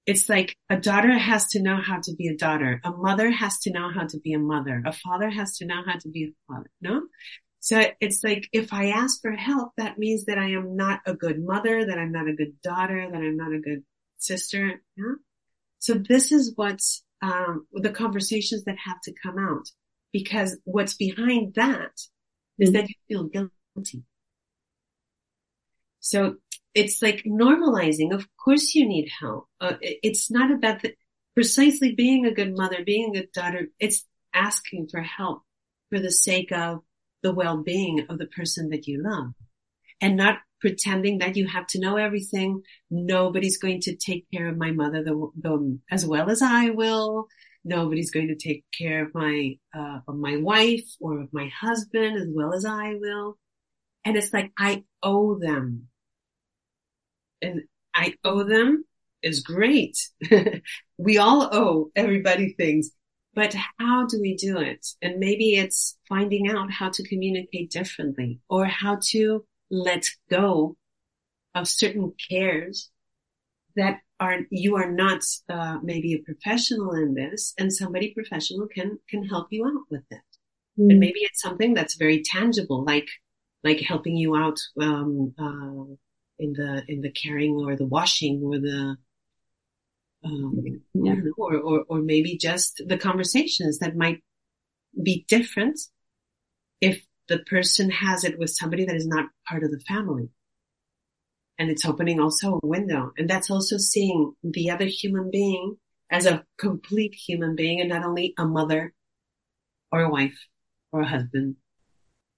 it's 0.05 0.27
like 0.27 0.57
a 0.69 0.75
daughter 0.75 1.17
has 1.17 1.47
to 1.49 1.61
know 1.61 1.77
how 1.81 1.99
to 2.01 2.13
be 2.15 2.27
a 2.27 2.35
daughter. 2.35 2.81
A 2.83 2.91
mother 2.91 3.31
has 3.31 3.59
to 3.59 3.71
know 3.71 3.89
how 3.89 4.05
to 4.05 4.19
be 4.19 4.33
a 4.33 4.39
mother. 4.39 4.83
A 4.85 4.91
father 4.91 5.29
has 5.29 5.57
to 5.57 5.65
know 5.65 5.81
how 5.85 5.97
to 5.97 6.09
be 6.09 6.25
a 6.25 6.51
father. 6.51 6.69
No? 6.81 7.03
So 7.61 7.81
it's 8.01 8.21
like 8.21 8.49
if 8.51 8.73
I 8.73 8.89
ask 8.89 9.21
for 9.21 9.31
help, 9.31 9.71
that 9.77 9.97
means 9.97 10.25
that 10.25 10.37
I 10.37 10.49
am 10.49 10.75
not 10.75 10.99
a 11.05 11.13
good 11.13 11.41
mother, 11.41 11.85
that 11.85 11.97
I'm 11.97 12.11
not 12.11 12.27
a 12.27 12.33
good 12.33 12.61
daughter, 12.61 13.07
that 13.09 13.17
I'm 13.17 13.37
not 13.37 13.53
a 13.53 13.59
good 13.59 13.83
sister. 14.17 14.81
Yeah? 14.97 15.13
So 15.79 15.93
this 15.93 16.33
is 16.33 16.51
what's 16.55 17.05
um, 17.21 17.65
the 17.71 17.89
conversations 17.89 18.65
that 18.65 18.75
have 18.83 18.99
to 19.05 19.13
come 19.23 19.39
out 19.39 19.69
because 20.11 20.57
what's 20.65 20.95
behind 20.95 21.55
that 21.55 21.91
is 22.59 22.69
mm-hmm. 22.69 22.73
that 22.73 22.89
you 22.89 22.95
feel 23.07 23.49
guilty. 23.75 24.03
So 26.03 26.35
it's 26.75 27.01
like 27.01 27.23
normalizing. 27.23 28.13
Of 28.13 28.27
course 28.35 28.75
you 28.75 28.85
need 28.85 29.09
help. 29.21 29.47
Uh, 29.61 29.75
it's 29.79 30.29
not 30.29 30.51
about 30.51 30.81
the, 30.81 30.93
precisely 31.33 31.95
being 31.95 32.25
a 32.25 32.33
good 32.33 32.53
mother, 32.53 32.83
being 32.85 33.09
a 33.09 33.19
good 33.21 33.31
daughter. 33.31 33.67
It's 33.79 34.05
asking 34.33 34.89
for 34.91 35.01
help 35.01 35.43
for 35.89 35.99
the 35.99 36.11
sake 36.11 36.51
of 36.51 36.79
the 37.21 37.33
well-being 37.33 38.05
of 38.09 38.17
the 38.17 38.25
person 38.25 38.69
that 38.71 38.85
you 38.85 39.01
love 39.01 39.29
and 40.01 40.17
not 40.17 40.39
pretending 40.59 41.19
that 41.19 41.37
you 41.37 41.47
have 41.47 41.67
to 41.67 41.79
know 41.79 41.95
everything. 41.95 42.63
Nobody's 42.91 43.57
going 43.57 43.79
to 43.81 43.95
take 43.95 44.25
care 44.33 44.49
of 44.49 44.57
my 44.57 44.71
mother 44.71 45.03
the, 45.03 45.29
the, 45.41 45.79
as 45.89 46.05
well 46.05 46.29
as 46.29 46.41
I 46.41 46.71
will. 46.71 47.27
Nobody's 47.63 48.11
going 48.11 48.27
to 48.27 48.35
take 48.35 48.65
care 48.77 49.05
of 49.05 49.15
my, 49.15 49.57
uh, 49.73 49.99
of 50.05 50.15
my 50.17 50.35
wife 50.35 50.89
or 50.99 51.21
of 51.21 51.29
my 51.31 51.47
husband 51.47 52.17
as 52.17 52.27
well 52.29 52.53
as 52.53 52.65
I 52.65 52.95
will. 52.95 53.37
And 54.03 54.17
it's 54.17 54.33
like, 54.33 54.51
I 54.59 54.83
owe 55.01 55.39
them 55.39 55.87
and 57.43 57.61
I 57.95 58.15
owe 58.23 58.43
them 58.43 58.85
is 59.21 59.41
great. 59.41 59.97
we 60.97 61.17
all 61.17 61.49
owe 61.51 61.91
everybody 61.95 62.53
things, 62.53 62.91
but 63.33 63.55
how 63.79 64.05
do 64.05 64.19
we 64.21 64.35
do 64.35 64.57
it? 64.59 64.85
And 65.01 65.19
maybe 65.19 65.55
it's 65.55 65.97
finding 66.07 66.49
out 66.49 66.71
how 66.71 66.89
to 66.89 67.07
communicate 67.07 67.71
differently 67.71 68.39
or 68.49 68.65
how 68.65 68.99
to 69.11 69.45
let 69.71 70.05
go 70.29 70.75
of 71.55 71.67
certain 71.67 72.13
cares 72.29 72.89
that 73.75 73.99
are, 74.19 74.39
you 74.51 74.75
are 74.75 74.91
not, 74.91 75.23
uh, 75.49 75.79
maybe 75.81 76.13
a 76.13 76.19
professional 76.19 76.93
in 76.93 77.15
this 77.15 77.53
and 77.57 77.73
somebody 77.73 78.13
professional 78.13 78.67
can, 78.67 78.99
can 79.09 79.23
help 79.23 79.47
you 79.49 79.65
out 79.65 79.83
with 79.89 80.03
it. 80.11 80.21
Mm. 80.79 80.91
And 80.91 80.99
maybe 80.99 81.21
it's 81.21 81.41
something 81.41 81.73
that's 81.73 81.95
very 81.95 82.23
tangible, 82.23 82.83
like, 82.83 83.07
like 83.63 83.79
helping 83.79 84.15
you 84.15 84.35
out, 84.35 84.59
um, 84.79 85.33
uh, 85.39 85.95
in 86.43 86.53
the 86.53 86.83
in 86.87 87.01
the 87.01 87.11
caring 87.11 87.55
or 87.55 87.75
the 87.75 87.85
washing 87.85 88.41
or 88.43 88.59
the 88.59 88.97
um, 90.25 90.81
yeah. 90.93 91.13
know, 91.13 91.31
or, 91.37 91.55
or 91.57 91.85
or 91.87 92.01
maybe 92.01 92.37
just 92.37 92.81
the 92.87 92.97
conversations 92.97 93.79
that 93.79 93.95
might 93.95 94.21
be 95.01 95.25
different 95.27 95.79
if 96.81 97.05
the 97.27 97.39
person 97.39 97.89
has 97.89 98.23
it 98.23 98.37
with 98.37 98.49
somebody 98.49 98.85
that 98.85 98.95
is 98.95 99.07
not 99.07 99.29
part 99.47 99.63
of 99.63 99.71
the 99.71 99.79
family. 99.79 100.29
And 101.57 101.69
it's 101.69 101.85
opening 101.85 102.19
also 102.19 102.59
a 102.61 102.67
window. 102.67 103.11
And 103.17 103.29
that's 103.29 103.49
also 103.49 103.77
seeing 103.77 104.33
the 104.43 104.71
other 104.71 104.85
human 104.85 105.29
being 105.31 105.77
as 106.11 106.25
a 106.25 106.43
complete 106.57 107.13
human 107.13 107.55
being 107.55 107.79
and 107.79 107.89
not 107.89 108.03
only 108.03 108.33
a 108.37 108.45
mother 108.45 108.93
or 109.91 110.01
a 110.01 110.09
wife 110.09 110.37
or 110.91 111.01
a 111.01 111.07
husband, 111.07 111.55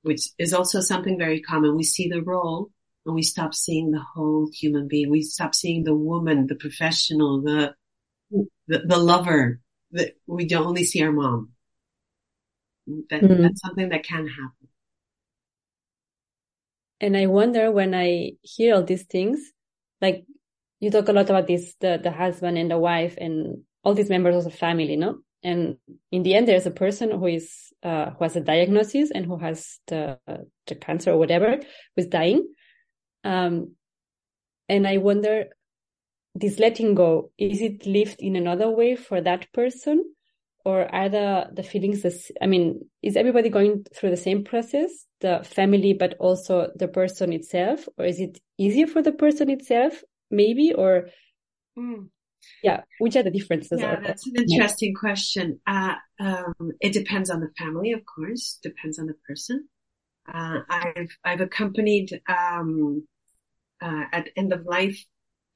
which 0.04 0.30
is 0.38 0.54
also 0.54 0.80
something 0.82 1.18
very 1.18 1.42
common. 1.42 1.76
We 1.76 1.84
see 1.84 2.08
the 2.08 2.22
role 2.22 2.70
and 3.06 3.16
we 3.16 3.22
stop 3.22 3.54
seeing 3.54 3.92
the 3.92 4.02
whole 4.02 4.50
human 4.54 4.88
being. 4.88 5.10
We 5.10 5.22
stop 5.22 5.54
seeing 5.54 5.84
the 5.84 5.96
woman, 5.96 6.48
the 6.48 6.56
professional, 6.56 7.42
the, 7.42 7.76
the, 8.68 8.80
the 8.80 8.98
lover 8.98 9.60
that 9.92 10.18
we 10.26 10.48
don't 10.48 10.68
only 10.68 10.84
see 10.84 11.04
our 11.04 11.12
mom. 11.12 11.52
That, 13.10 13.22
mm-hmm. 13.22 13.42
That's 13.42 13.62
something 13.62 13.90
that 13.90 14.04
can 14.04 14.28
happen. 14.28 14.68
And 17.00 17.18
I 17.18 17.28
wonder 17.28 17.72
when 17.72 17.94
I 17.94 18.34
hear 18.42 18.76
all 18.76 18.84
these 18.84 19.04
things, 19.04 19.52
like 20.02 20.26
you 20.80 20.90
talk 20.90 21.08
a 21.08 21.14
lot 21.14 21.30
about 21.30 21.48
this, 21.48 21.76
the, 21.80 22.00
the 22.02 22.12
husband 22.12 22.58
and 22.58 22.72
the 22.72 22.78
wife 22.78 23.16
and 23.20 23.64
all 23.84 23.94
these 23.94 24.10
members 24.10 24.36
of 24.36 24.52
the 24.52 24.58
family, 24.58 24.96
no? 24.96 25.20
And 25.44 25.78
in 26.12 26.24
the 26.24 26.34
end, 26.34 26.48
there's 26.48 26.66
a 26.66 26.72
person 26.72 27.12
who 27.12 27.28
is, 27.28 27.72
uh, 27.84 28.12
who 28.12 28.24
has 28.24 28.36
a 28.36 28.42
diagnosis 28.42 29.12
and 29.12 29.26
who 29.26 29.38
has 29.38 29.80
the, 29.88 30.18
the 30.66 30.76
cancer 30.76 31.12
or 31.12 31.18
whatever, 31.18 31.60
who's 31.96 32.08
dying. 32.08 32.48
Um, 33.26 33.76
and 34.70 34.88
I 34.88 34.98
wonder, 34.98 35.46
this 36.36 36.60
letting 36.60 36.96
go, 36.96 37.32
is 37.38 37.62
it 37.62 37.86
lived 37.86 38.18
in 38.20 38.36
another 38.36 38.70
way 38.70 38.96
for 38.96 39.22
that 39.22 39.52
person? 39.54 40.14
Or 40.64 40.94
are 40.94 41.10
the, 41.10 41.50
the 41.54 41.62
feelings, 41.62 42.02
this, 42.02 42.32
I 42.42 42.48
mean, 42.48 42.90
is 43.04 43.16
everybody 43.16 43.50
going 43.50 43.86
through 43.96 44.10
the 44.10 44.18
same 44.18 44.44
process, 44.44 44.90
the 45.22 45.42
family, 45.44 45.94
but 45.94 46.16
also 46.20 46.72
the 46.76 46.88
person 46.88 47.34
itself? 47.34 47.88
Or 47.98 48.06
is 48.06 48.20
it 48.20 48.40
easier 48.58 48.88
for 48.88 49.04
the 49.04 49.12
person 49.12 49.50
itself, 49.52 50.04
maybe? 50.32 50.74
Or, 50.74 51.10
mm. 51.78 52.10
yeah, 52.64 52.82
which 52.98 53.16
are 53.16 53.22
the 53.22 53.30
differences? 53.30 53.80
Yeah, 53.80 54.00
that's 54.00 54.26
an 54.26 54.34
interesting 54.38 54.94
yeah. 54.96 55.00
question. 55.00 55.60
Uh, 55.68 55.94
um, 56.20 56.72
it 56.82 56.94
depends 56.94 57.30
on 57.30 57.42
the 57.42 57.52
family, 57.60 57.92
of 57.92 58.02
course, 58.04 58.60
depends 58.64 58.98
on 58.98 59.06
the 59.06 59.16
person. 59.28 59.68
Uh, 60.28 60.62
I've, 60.68 61.16
I've 61.24 61.42
accompanied, 61.42 62.22
um, 62.28 63.08
uh, 63.82 64.04
at 64.12 64.30
end 64.36 64.54
of 64.54 64.66
life 64.66 65.06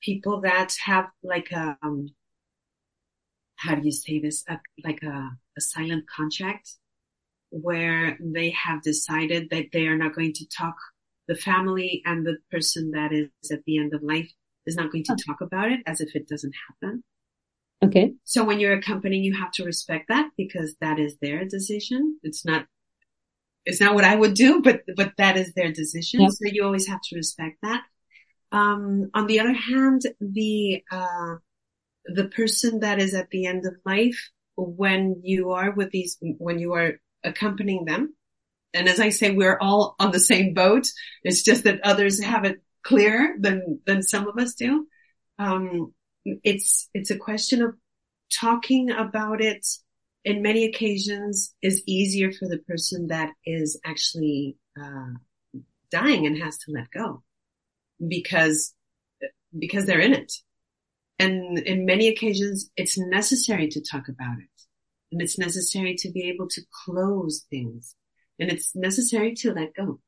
people 0.01 0.41
that 0.41 0.73
have 0.85 1.07
like 1.23 1.51
a, 1.51 1.77
um, 1.83 2.07
how 3.55 3.75
do 3.75 3.81
you 3.83 3.91
say 3.91 4.19
this? 4.19 4.43
A, 4.47 4.59
like 4.83 5.03
a, 5.03 5.31
a 5.57 5.61
silent 5.61 6.05
contract 6.09 6.75
where 7.49 8.17
they 8.21 8.51
have 8.51 8.81
decided 8.81 9.49
that 9.49 9.65
they 9.73 9.87
are 9.87 9.97
not 9.97 10.15
going 10.15 10.33
to 10.33 10.47
talk 10.47 10.75
the 11.27 11.35
family 11.35 12.01
and 12.05 12.25
the 12.25 12.37
person 12.51 12.91
that 12.91 13.11
is 13.11 13.29
at 13.51 13.63
the 13.65 13.77
end 13.77 13.93
of 13.93 14.01
life 14.01 14.31
is 14.65 14.75
not 14.75 14.91
going 14.91 15.03
to 15.03 15.15
talk 15.27 15.41
about 15.41 15.71
it 15.71 15.81
as 15.85 16.01
if 16.01 16.15
it 16.15 16.27
doesn't 16.27 16.53
happen. 16.67 17.03
Okay. 17.83 18.13
So 18.23 18.43
when 18.43 18.59
you're 18.59 18.73
accompanying, 18.73 19.23
you 19.23 19.35
have 19.37 19.51
to 19.53 19.63
respect 19.63 20.09
that 20.09 20.29
because 20.37 20.75
that 20.81 20.99
is 20.99 21.17
their 21.21 21.45
decision. 21.45 22.19
It's 22.23 22.45
not, 22.45 22.65
it's 23.65 23.79
not 23.79 23.95
what 23.95 24.03
I 24.03 24.15
would 24.15 24.33
do, 24.33 24.61
but, 24.61 24.81
but 24.95 25.13
that 25.17 25.37
is 25.37 25.53
their 25.53 25.71
decision. 25.71 26.29
So 26.29 26.45
you 26.45 26.63
always 26.63 26.87
have 26.87 27.01
to 27.09 27.15
respect 27.15 27.57
that. 27.61 27.83
Um, 28.51 29.11
on 29.13 29.27
the 29.27 29.39
other 29.39 29.53
hand, 29.53 30.01
the, 30.19 30.83
uh, 30.91 31.35
the 32.05 32.25
person 32.25 32.79
that 32.79 32.99
is 32.99 33.13
at 33.13 33.29
the 33.29 33.45
end 33.45 33.65
of 33.65 33.75
life, 33.85 34.29
when 34.55 35.21
you 35.23 35.51
are 35.51 35.71
with 35.71 35.91
these, 35.91 36.17
when 36.21 36.59
you 36.59 36.73
are 36.73 36.99
accompanying 37.23 37.85
them, 37.85 38.15
and 38.73 38.87
as 38.87 38.99
I 38.99 39.09
say, 39.09 39.31
we're 39.31 39.57
all 39.59 39.95
on 39.99 40.11
the 40.11 40.19
same 40.19 40.53
boat. 40.53 40.87
It's 41.23 41.43
just 41.43 41.63
that 41.63 41.81
others 41.83 42.21
have 42.21 42.45
it 42.45 42.61
clearer 42.83 43.35
than, 43.39 43.79
than 43.85 44.03
some 44.03 44.27
of 44.27 44.37
us 44.37 44.53
do. 44.53 44.87
Um, 45.39 45.93
it's, 46.25 46.89
it's 46.93 47.09
a 47.09 47.17
question 47.17 47.63
of 47.63 47.75
talking 48.31 48.91
about 48.91 49.41
it 49.41 49.65
in 50.23 50.41
many 50.43 50.65
occasions 50.65 51.55
is 51.61 51.81
easier 51.87 52.31
for 52.31 52.47
the 52.47 52.59
person 52.59 53.07
that 53.07 53.31
is 53.45 53.79
actually, 53.85 54.57
uh, 54.79 55.13
dying 55.89 56.27
and 56.27 56.37
has 56.37 56.57
to 56.59 56.71
let 56.71 56.91
go 56.91 57.23
because, 58.07 58.73
because 59.57 59.85
they're 59.85 59.99
in 59.99 60.13
it. 60.13 60.31
And 61.19 61.59
in 61.59 61.85
many 61.85 62.07
occasions, 62.07 62.71
it's 62.77 62.97
necessary 62.97 63.67
to 63.69 63.81
talk 63.81 64.07
about 64.07 64.37
it. 64.39 64.61
And 65.11 65.21
it's 65.21 65.37
necessary 65.37 65.95
to 65.95 66.11
be 66.11 66.29
able 66.29 66.47
to 66.49 66.61
close 66.85 67.45
things. 67.49 67.95
And 68.39 68.49
it's 68.49 68.75
necessary 68.75 69.33
to 69.35 69.53
let 69.53 69.75
go. 69.75 69.99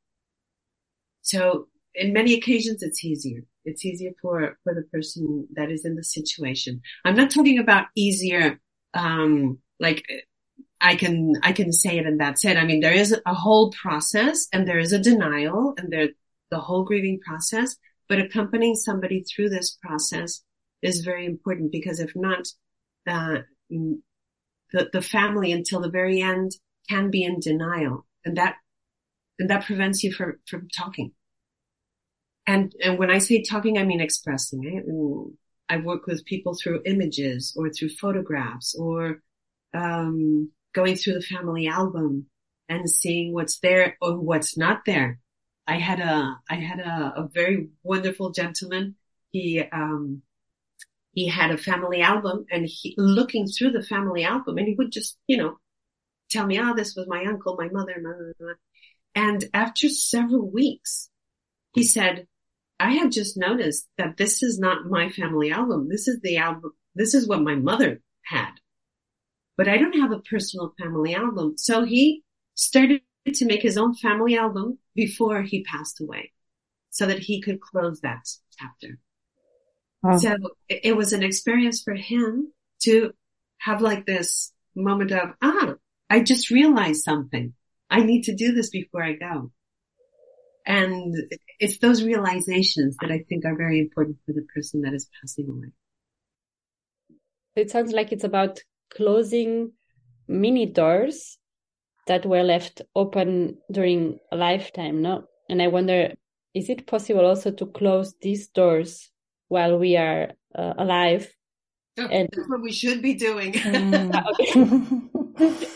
So 1.21 1.67
in 1.93 2.13
many 2.13 2.34
occasions, 2.34 2.82
it's 2.82 3.04
easier. 3.04 3.41
It's 3.65 3.86
easier 3.86 4.12
for, 4.21 4.58
for 4.63 4.73
the 4.73 4.84
person 4.84 5.47
that 5.54 5.69
is 5.69 5.86
in 5.86 5.95
the 5.95 6.04
situation. 6.04 6.82
I'm 7.04 7.15
not 7.15 7.30
talking 7.30 7.60
about 7.60 7.88
easier, 7.95 8.60
um, 8.93 9.60
like 9.80 10.06
I 10.80 10.95
can, 10.95 11.34
I 11.43 11.51
can 11.51 11.73
say 11.73 11.97
it 11.97 12.06
and 12.06 12.19
that's 12.19 12.45
it. 12.45 12.58
I 12.58 12.65
mean, 12.65 12.80
there 12.80 12.93
is 12.93 13.15
a 13.25 13.34
whole 13.34 13.71
process 13.71 14.47
and 14.54 14.67
there 14.67 14.80
is 14.80 14.93
a 14.93 14.99
denial 14.99 15.73
and 15.77 15.91
there, 15.91 16.10
the 16.51 16.59
whole 16.59 16.83
grieving 16.83 17.19
process, 17.25 17.77
but 18.07 18.19
accompanying 18.19 18.75
somebody 18.75 19.23
through 19.23 19.49
this 19.49 19.77
process 19.81 20.43
is 20.81 21.05
very 21.05 21.25
important 21.25 21.71
because 21.71 21.99
if 21.99 22.11
not, 22.15 22.47
uh, 23.07 23.39
the, 23.69 24.89
the 24.91 25.01
family 25.01 25.51
until 25.51 25.81
the 25.81 25.89
very 25.89 26.21
end 26.21 26.51
can 26.89 27.09
be 27.09 27.23
in 27.23 27.39
denial 27.39 28.05
and 28.25 28.37
that, 28.37 28.55
and 29.39 29.49
that 29.49 29.65
prevents 29.65 30.03
you 30.03 30.11
from, 30.11 30.39
from 30.47 30.67
talking. 30.77 31.13
And, 32.45 32.73
and 32.83 32.99
when 32.99 33.09
I 33.09 33.19
say 33.19 33.43
talking, 33.43 33.77
I 33.77 33.83
mean 33.83 34.01
expressing. 34.01 35.35
I, 35.69 35.75
I 35.75 35.77
work 35.77 36.05
with 36.05 36.25
people 36.25 36.53
through 36.53 36.81
images 36.85 37.55
or 37.57 37.69
through 37.69 37.89
photographs 37.89 38.75
or, 38.77 39.21
um, 39.73 40.51
going 40.73 40.95
through 40.95 41.13
the 41.13 41.21
family 41.21 41.67
album 41.67 42.25
and 42.67 42.89
seeing 42.89 43.33
what's 43.33 43.59
there 43.59 43.97
or 44.01 44.19
what's 44.19 44.57
not 44.57 44.81
there. 44.85 45.19
I 45.71 45.77
had 45.77 46.01
a, 46.01 46.38
I 46.49 46.55
had 46.55 46.79
a, 46.81 47.13
a 47.15 47.29
very 47.34 47.69
wonderful 47.81 48.31
gentleman. 48.31 48.95
He, 49.29 49.63
um, 49.71 50.21
he 51.13 51.27
had 51.27 51.51
a 51.51 51.57
family 51.57 52.01
album 52.01 52.45
and 52.51 52.65
he 52.65 52.93
looking 52.97 53.47
through 53.47 53.71
the 53.71 53.81
family 53.81 54.25
album 54.25 54.57
and 54.57 54.67
he 54.67 54.75
would 54.75 54.91
just, 54.91 55.17
you 55.27 55.38
know, 55.38 55.60
tell 56.29 56.45
me, 56.45 56.60
oh, 56.60 56.75
this 56.75 56.93
was 56.97 57.07
my 57.07 57.23
uncle, 57.23 57.55
my 57.57 57.69
mother, 57.69 57.95
blah, 58.01 58.12
blah, 58.12 58.34
blah. 58.38 58.53
and 59.15 59.45
after 59.53 59.88
several 59.88 60.49
weeks, 60.51 61.10
he 61.73 61.84
said, 61.84 62.27
I 62.77 62.91
have 62.95 63.10
just 63.10 63.38
noticed 63.38 63.88
that 63.97 64.17
this 64.17 64.43
is 64.43 64.60
not 64.60 64.88
my 64.88 65.07
family 65.10 65.51
album. 65.51 65.88
This 65.88 66.10
is 66.10 66.19
the 66.19 66.36
album. 66.36 66.71
This 66.95 67.13
is 67.13 67.29
what 67.29 67.41
my 67.41 67.55
mother 67.55 68.01
had, 68.25 68.51
but 69.55 69.69
I 69.69 69.77
don't 69.77 70.01
have 70.01 70.12
a 70.12 70.19
personal 70.19 70.73
family 70.77 71.15
album. 71.15 71.53
So 71.57 71.86
he 71.86 72.23
started 72.55 73.03
to 73.25 73.45
make 73.45 73.62
his 73.62 73.77
own 73.77 73.93
family 73.95 74.36
album 74.38 74.79
before 74.95 75.41
he 75.43 75.63
passed 75.63 76.01
away 76.01 76.31
so 76.89 77.05
that 77.05 77.19
he 77.19 77.41
could 77.41 77.62
close 77.62 78.01
that 78.01 78.27
chapter. 78.60 78.99
Oh. 80.03 80.17
So 80.17 80.36
it, 80.67 80.81
it 80.84 80.97
was 80.97 81.13
an 81.13 81.23
experience 81.23 81.81
for 81.81 81.93
him 81.93 82.51
to 82.84 83.12
have 83.60 83.81
like 83.81 84.05
this 84.05 84.51
moment 84.75 85.12
of, 85.12 85.29
ah, 85.41 85.75
I 86.10 86.21
just 86.21 86.49
realized 86.49 87.03
something. 87.03 87.53
I 87.89 88.01
need 88.01 88.23
to 88.23 88.36
do 88.36 88.53
this 88.53 88.69
before 88.69 89.03
I 89.03 89.13
go. 89.13 89.51
And 90.65 91.15
it's 91.60 91.79
those 91.79 92.03
realizations 92.03 92.95
that 93.01 93.12
I 93.12 93.23
think 93.27 93.45
are 93.45 93.55
very 93.55 93.79
important 93.79 94.17
for 94.25 94.34
the 94.34 94.45
person 94.53 94.81
that 94.81 94.93
is 94.93 95.07
passing 95.19 95.49
away. 95.49 95.71
It 97.55 97.71
sounds 97.71 97.91
like 97.91 98.12
it's 98.12 98.23
about 98.23 98.60
closing 98.93 99.73
many 100.27 100.65
doors 100.65 101.38
that 102.07 102.25
were 102.25 102.43
left 102.43 102.81
open 102.95 103.57
during 103.71 104.19
a 104.31 104.35
lifetime, 104.35 105.01
no? 105.01 105.25
And 105.49 105.61
I 105.61 105.67
wonder, 105.67 106.13
is 106.53 106.69
it 106.69 106.87
possible 106.87 107.25
also 107.25 107.51
to 107.51 107.65
close 107.65 108.15
these 108.21 108.47
doors 108.47 109.11
while 109.51 109.77
we 109.77 109.97
are 109.97 110.31
uh, 110.55 110.73
alive. 110.77 111.29
Oh, 111.99 112.07
and 112.07 112.29
that's 112.31 112.49
what 112.49 112.61
we 112.61 112.71
should 112.71 113.01
be 113.01 113.15
doing. 113.15 113.51
Mm. 113.53 114.13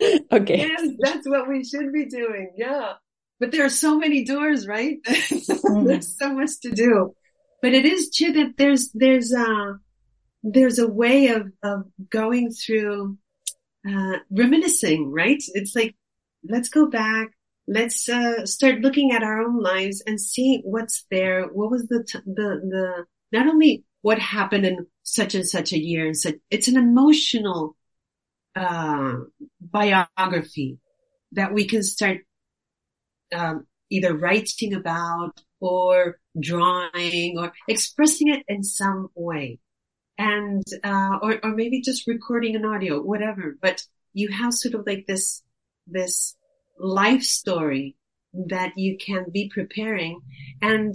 okay. 0.32 0.56
Yes, 0.56 0.88
that's 0.98 1.28
what 1.28 1.48
we 1.48 1.64
should 1.64 1.92
be 1.92 2.06
doing. 2.06 2.52
Yeah. 2.56 2.94
But 3.38 3.52
there 3.52 3.64
are 3.64 3.70
so 3.70 3.98
many 3.98 4.24
doors, 4.24 4.66
right? 4.66 4.98
Mm. 5.62 5.86
there's 5.86 6.18
so 6.18 6.34
much 6.34 6.60
to 6.62 6.70
do. 6.70 7.14
But 7.62 7.72
it 7.72 7.86
is 7.86 8.10
true 8.14 8.32
that 8.32 8.54
there's, 8.58 8.90
there's 8.92 9.32
a, 9.32 9.78
there's 10.42 10.78
a 10.80 10.88
way 10.88 11.28
of, 11.28 11.52
of 11.62 11.84
going 12.10 12.50
through, 12.50 13.16
uh, 13.88 14.18
reminiscing, 14.30 15.10
right? 15.10 15.42
It's 15.54 15.74
like, 15.74 15.94
let's 16.44 16.68
go 16.68 16.86
back 16.86 17.32
let's 17.68 18.08
uh, 18.08 18.44
start 18.44 18.80
looking 18.80 19.12
at 19.12 19.22
our 19.22 19.40
own 19.40 19.60
lives 19.60 20.02
and 20.06 20.20
see 20.20 20.60
what's 20.64 21.06
there. 21.10 21.44
What 21.46 21.70
was 21.70 21.86
the 21.86 22.04
t- 22.04 22.18
the 22.26 22.60
the 22.68 23.04
not 23.30 23.46
only 23.46 23.84
what 24.02 24.18
happened 24.18 24.66
in 24.66 24.86
such 25.04 25.34
and 25.34 25.46
such 25.46 25.72
a 25.72 25.78
year 25.78 26.06
and 26.06 26.16
such. 26.16 26.34
It's 26.50 26.68
an 26.68 26.76
emotional 26.76 27.76
uh, 28.54 29.14
biography 29.60 30.78
that 31.32 31.54
we 31.54 31.66
can 31.66 31.82
start 31.82 32.18
um, 33.32 33.66
either 33.90 34.14
writing 34.14 34.74
about 34.74 35.40
or 35.60 36.18
drawing 36.38 37.38
or 37.38 37.52
expressing 37.68 38.28
it 38.28 38.44
in 38.48 38.62
some 38.62 39.08
way 39.14 39.58
and 40.30 40.64
uh, 40.90 41.18
or, 41.22 41.32
or 41.42 41.50
maybe 41.60 41.80
just 41.80 42.06
recording 42.06 42.54
an 42.56 42.64
audio 42.64 43.00
whatever 43.00 43.56
but 43.60 43.78
you 44.12 44.28
have 44.28 44.52
sort 44.54 44.74
of 44.74 44.86
like 44.86 45.04
this 45.06 45.42
this 45.86 46.36
life 46.78 47.22
story 47.22 47.96
that 48.34 48.72
you 48.76 48.96
can 48.96 49.26
be 49.32 49.50
preparing. 49.52 50.20
And 50.60 50.94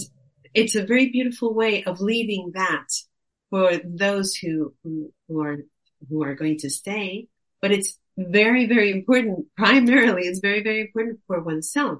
it's 0.54 0.76
a 0.76 0.86
very 0.86 1.10
beautiful 1.10 1.54
way 1.54 1.84
of 1.84 2.02
leaving 2.02 2.52
that 2.56 2.88
for 3.50 3.80
those 3.86 4.36
who, 4.36 4.74
who, 4.84 5.14
who 5.28 5.42
are, 5.42 5.58
who 6.10 6.24
are 6.24 6.36
going 6.36 6.58
to 6.60 6.70
stay. 6.70 7.28
But 7.62 7.72
it's 7.72 7.98
very, 8.18 8.66
very 8.68 8.92
important. 8.92 9.48
Primarily, 9.58 10.24
it's 10.24 10.40
very, 10.40 10.64
very 10.64 10.82
important 10.82 11.20
for 11.28 11.42
oneself 11.42 12.00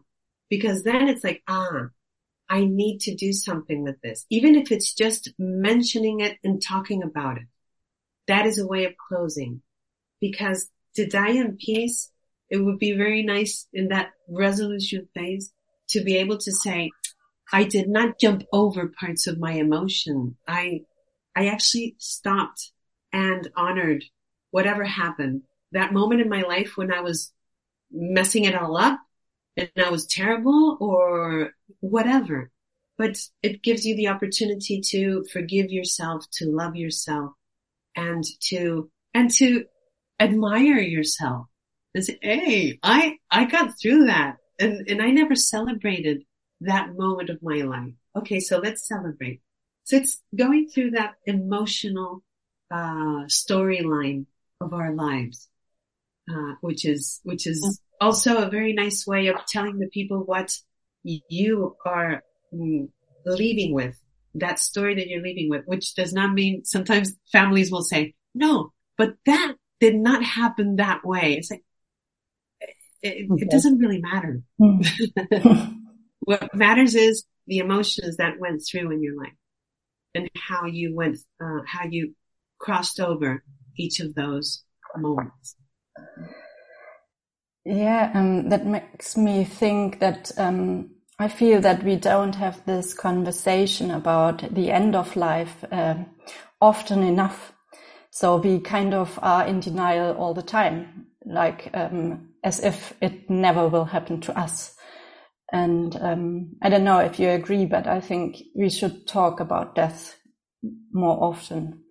because 0.50 0.84
then 0.84 1.08
it's 1.08 1.24
like, 1.24 1.44
ah, 1.48 1.88
I 2.50 2.66
need 2.66 3.00
to 3.02 3.16
do 3.16 3.34
something 3.34 3.84
with 3.84 4.02
this. 4.02 4.26
Even 4.30 4.56
if 4.56 4.72
it's 4.72 4.94
just 4.94 5.32
mentioning 5.38 6.22
it 6.22 6.38
and 6.44 6.62
talking 6.62 7.04
about 7.04 7.38
it. 7.38 7.48
That 8.28 8.46
is 8.46 8.60
a 8.60 8.68
way 8.68 8.86
of 8.86 8.94
closing 8.98 9.62
because 10.20 10.70
to 10.96 11.06
die 11.08 11.32
in 11.32 11.58
peace 11.58 12.12
it 12.50 12.58
would 12.58 12.80
be 12.80 12.94
very 12.94 13.24
nice 13.24 13.68
in 13.74 13.90
that 13.90 14.12
resolution 14.30 15.08
phase 15.14 15.52
to 15.90 16.04
be 16.04 16.18
able 16.18 16.38
to 16.38 16.52
say, 16.52 16.92
I 17.52 17.64
did 17.64 17.88
not 17.88 18.20
jump 18.20 18.44
over 18.52 18.88
parts 18.88 19.28
of 19.28 19.40
my 19.40 19.54
emotion. 19.54 20.38
I, 20.48 20.82
I 21.36 21.48
actually 21.48 21.96
stopped 21.98 22.72
and 23.14 23.50
honored 23.56 24.04
whatever 24.52 24.84
happened. 24.84 25.44
That 25.72 25.94
moment 25.94 26.22
in 26.22 26.30
my 26.30 26.42
life 26.42 26.74
when 26.76 26.92
I 26.92 27.02
was 27.02 27.32
messing 27.92 28.46
it 28.46 28.56
all 28.56 28.78
up 28.78 29.00
and 29.58 29.70
I 29.78 29.90
was 29.90 30.06
terrible 30.06 30.78
or 30.80 31.52
whatever. 31.80 32.52
But 32.98 33.18
it 33.44 33.64
gives 33.64 33.86
you 33.86 33.96
the 33.96 34.08
opportunity 34.08 34.82
to 34.92 35.24
forgive 35.32 35.72
yourself, 35.72 36.26
to 36.34 36.46
love 36.46 36.76
yourself 36.76 37.32
and 37.96 38.24
to, 38.46 38.90
and 39.14 39.30
to 39.36 39.66
admire 40.20 40.80
yourself 40.80 41.48
and 41.94 42.04
say, 42.04 42.18
Hey, 42.22 42.80
I, 42.82 43.18
I 43.30 43.46
got 43.46 43.80
through 43.80 44.06
that 44.06 44.38
and, 44.60 44.88
and 44.88 45.02
I 45.02 45.12
never 45.12 45.36
celebrated 45.36 46.24
that 46.62 46.96
moment 46.96 47.30
of 47.30 47.44
my 47.44 47.62
life. 47.62 47.94
Okay. 48.16 48.40
So 48.40 48.58
let's 48.60 48.88
celebrate. 48.88 49.42
So 49.84 49.98
it's 49.98 50.22
going 50.36 50.70
through 50.70 50.92
that 50.92 51.16
emotional, 51.26 52.24
uh, 52.72 53.26
storyline 53.28 54.26
of 54.60 54.74
our 54.74 54.94
lives, 54.94 55.50
uh, 56.30 56.56
which 56.62 56.84
is, 56.84 57.22
which 57.24 57.46
is 57.48 57.80
also 58.00 58.38
a 58.38 58.50
very 58.50 58.74
nice 58.74 59.06
way 59.06 59.28
of 59.28 59.46
telling 59.48 59.80
the 59.80 59.90
people 59.90 60.20
what 60.20 60.52
you 61.04 61.76
are 61.86 62.24
mm, 62.54 62.90
leaving 63.26 63.74
with 63.74 63.98
that 64.36 64.60
story 64.60 64.96
that 64.96 65.08
you're 65.08 65.24
leaving 65.24 65.50
with, 65.50 65.64
which 65.66 65.96
does 65.96 66.14
not 66.14 66.34
mean 66.34 66.64
sometimes 66.66 67.14
families 67.32 67.72
will 67.72 67.82
say, 67.82 68.14
no, 68.34 68.72
but 68.98 69.16
that 69.26 69.56
did 69.80 69.96
not 69.96 70.24
happen 70.24 70.76
that 70.76 71.06
way. 71.06 71.34
It's 71.34 71.52
like, 71.52 71.64
it, 73.02 73.30
okay. 73.32 73.44
it 73.44 73.52
doesn't 73.52 73.80
really 73.80 74.02
matter. 74.02 74.42
Hmm. 74.60 74.82
what 76.20 76.54
matters 76.56 76.96
is 76.96 77.26
the 77.46 77.60
emotions 77.60 78.18
that 78.18 78.40
went 78.40 78.64
through 78.70 78.92
in 78.92 79.02
your 79.02 79.16
life 79.18 79.34
and 80.16 80.30
how 80.36 80.66
you 80.66 80.96
went, 80.96 81.18
uh, 81.42 81.60
how 81.66 81.86
you 81.90 82.16
crossed 82.60 83.00
over 83.00 83.44
each 83.78 84.00
of 84.00 84.16
those 84.16 84.64
moments. 84.96 85.56
Yeah, 87.70 88.12
um, 88.14 88.48
that 88.48 88.66
makes 88.66 89.18
me 89.18 89.44
think 89.44 90.00
that 90.00 90.32
um, 90.38 90.92
I 91.20 91.28
feel 91.28 91.60
that 91.62 91.84
we 91.84 91.98
don't 91.98 92.36
have 92.36 92.66
this 92.66 92.94
conversation 92.94 93.92
about 93.92 94.54
the 94.56 94.72
end 94.72 94.96
of 94.96 95.18
life 95.18 95.66
uh, 95.70 95.96
often 96.62 97.04
enough. 97.04 97.52
So 98.10 98.38
we 98.38 98.62
kind 98.62 98.94
of 98.94 99.20
are 99.22 99.46
in 99.46 99.60
denial 99.60 100.16
all 100.16 100.34
the 100.34 100.42
time. 100.42 101.08
Like 101.26 101.70
um, 101.74 102.30
as 102.42 102.62
if 102.62 102.94
it 103.02 103.30
never 103.30 103.68
will 103.68 103.84
happen 103.84 104.22
to 104.22 104.40
us. 104.40 104.74
And 105.52 105.94
um, 105.98 106.56
I 106.62 106.70
don't 106.70 106.86
know 106.86 107.00
if 107.00 107.20
you 107.20 107.30
agree, 107.30 107.66
but 107.66 107.86
I 107.86 108.00
think 108.00 108.38
we 108.56 108.70
should 108.70 109.08
talk 109.08 109.42
about 109.42 109.76
death 109.76 110.18
more 110.94 111.22
often, 111.22 111.84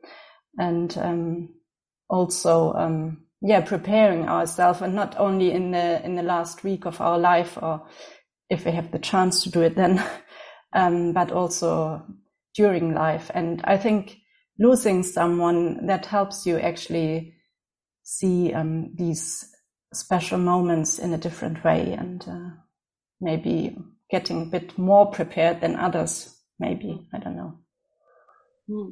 and 0.58 0.96
um, 0.98 1.48
also, 2.08 2.72
um, 2.72 3.25
yeah, 3.42 3.60
preparing 3.60 4.28
ourselves, 4.28 4.80
and 4.82 4.94
not 4.94 5.14
only 5.18 5.52
in 5.52 5.70
the 5.70 6.04
in 6.04 6.16
the 6.16 6.22
last 6.22 6.64
week 6.64 6.86
of 6.86 7.00
our 7.00 7.18
life, 7.18 7.58
or 7.60 7.86
if 8.50 8.64
we 8.64 8.72
have 8.72 8.90
the 8.92 8.98
chance 8.98 9.42
to 9.42 9.50
do 9.50 9.62
it 9.62 9.76
then, 9.76 10.02
um, 10.72 11.12
but 11.12 11.32
also 11.32 12.02
during 12.54 12.94
life. 12.94 13.30
And 13.34 13.60
I 13.64 13.76
think 13.76 14.16
losing 14.58 15.02
someone 15.02 15.86
that 15.86 16.06
helps 16.06 16.46
you 16.46 16.58
actually 16.58 17.34
see 18.02 18.52
um, 18.52 18.94
these 18.96 19.44
special 19.92 20.38
moments 20.38 20.98
in 20.98 21.12
a 21.12 21.18
different 21.18 21.62
way 21.64 21.92
and 21.92 22.24
uh, 22.28 22.50
maybe 23.20 23.76
getting 24.10 24.42
a 24.42 24.46
bit 24.46 24.78
more 24.78 25.10
prepared 25.10 25.60
than 25.60 25.76
others 25.76 26.36
maybe. 26.58 27.06
I 27.12 27.18
don't 27.18 27.36
know. 27.36 27.58
Hmm. 28.68 28.90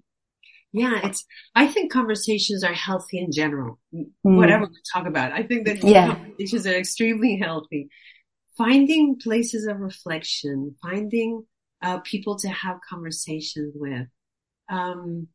Yeah, 0.77 0.99
it's, 1.05 1.25
I 1.55 1.68
think 1.68 1.93
conversations 1.93 2.64
are 2.64 2.72
healthy 2.72 3.20
in 3.20 3.31
general, 3.31 3.79
mm. 3.95 4.09
whatever 4.22 4.64
we 4.64 4.75
talk 4.93 5.07
about. 5.07 5.31
I 5.31 5.45
think 5.45 5.66
that 5.66 5.85
yeah. 5.85 6.16
conversations 6.16 6.66
are 6.66 6.75
extremely 6.75 7.39
healthy. 7.41 7.89
Finding 8.59 9.16
places 9.20 9.68
of 9.68 9.79
reflection, 9.79 10.75
finding 10.83 11.45
uh, 11.81 11.99
people 12.01 12.37
to 12.41 12.49
have 12.49 12.79
conversations 12.91 13.72
with, 13.77 14.09
um, 14.68 15.29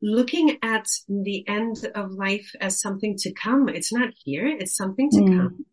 looking 0.00 0.56
at 0.62 0.86
the 1.06 1.46
end 1.46 1.86
of 1.94 2.12
life 2.12 2.50
as 2.58 2.80
something 2.80 3.18
to 3.18 3.34
come. 3.34 3.68
It's 3.68 3.92
not 3.92 4.14
here. 4.24 4.46
It's 4.46 4.76
something 4.76 5.10
to 5.10 5.18
mm. 5.18 5.36
come. 5.36 5.66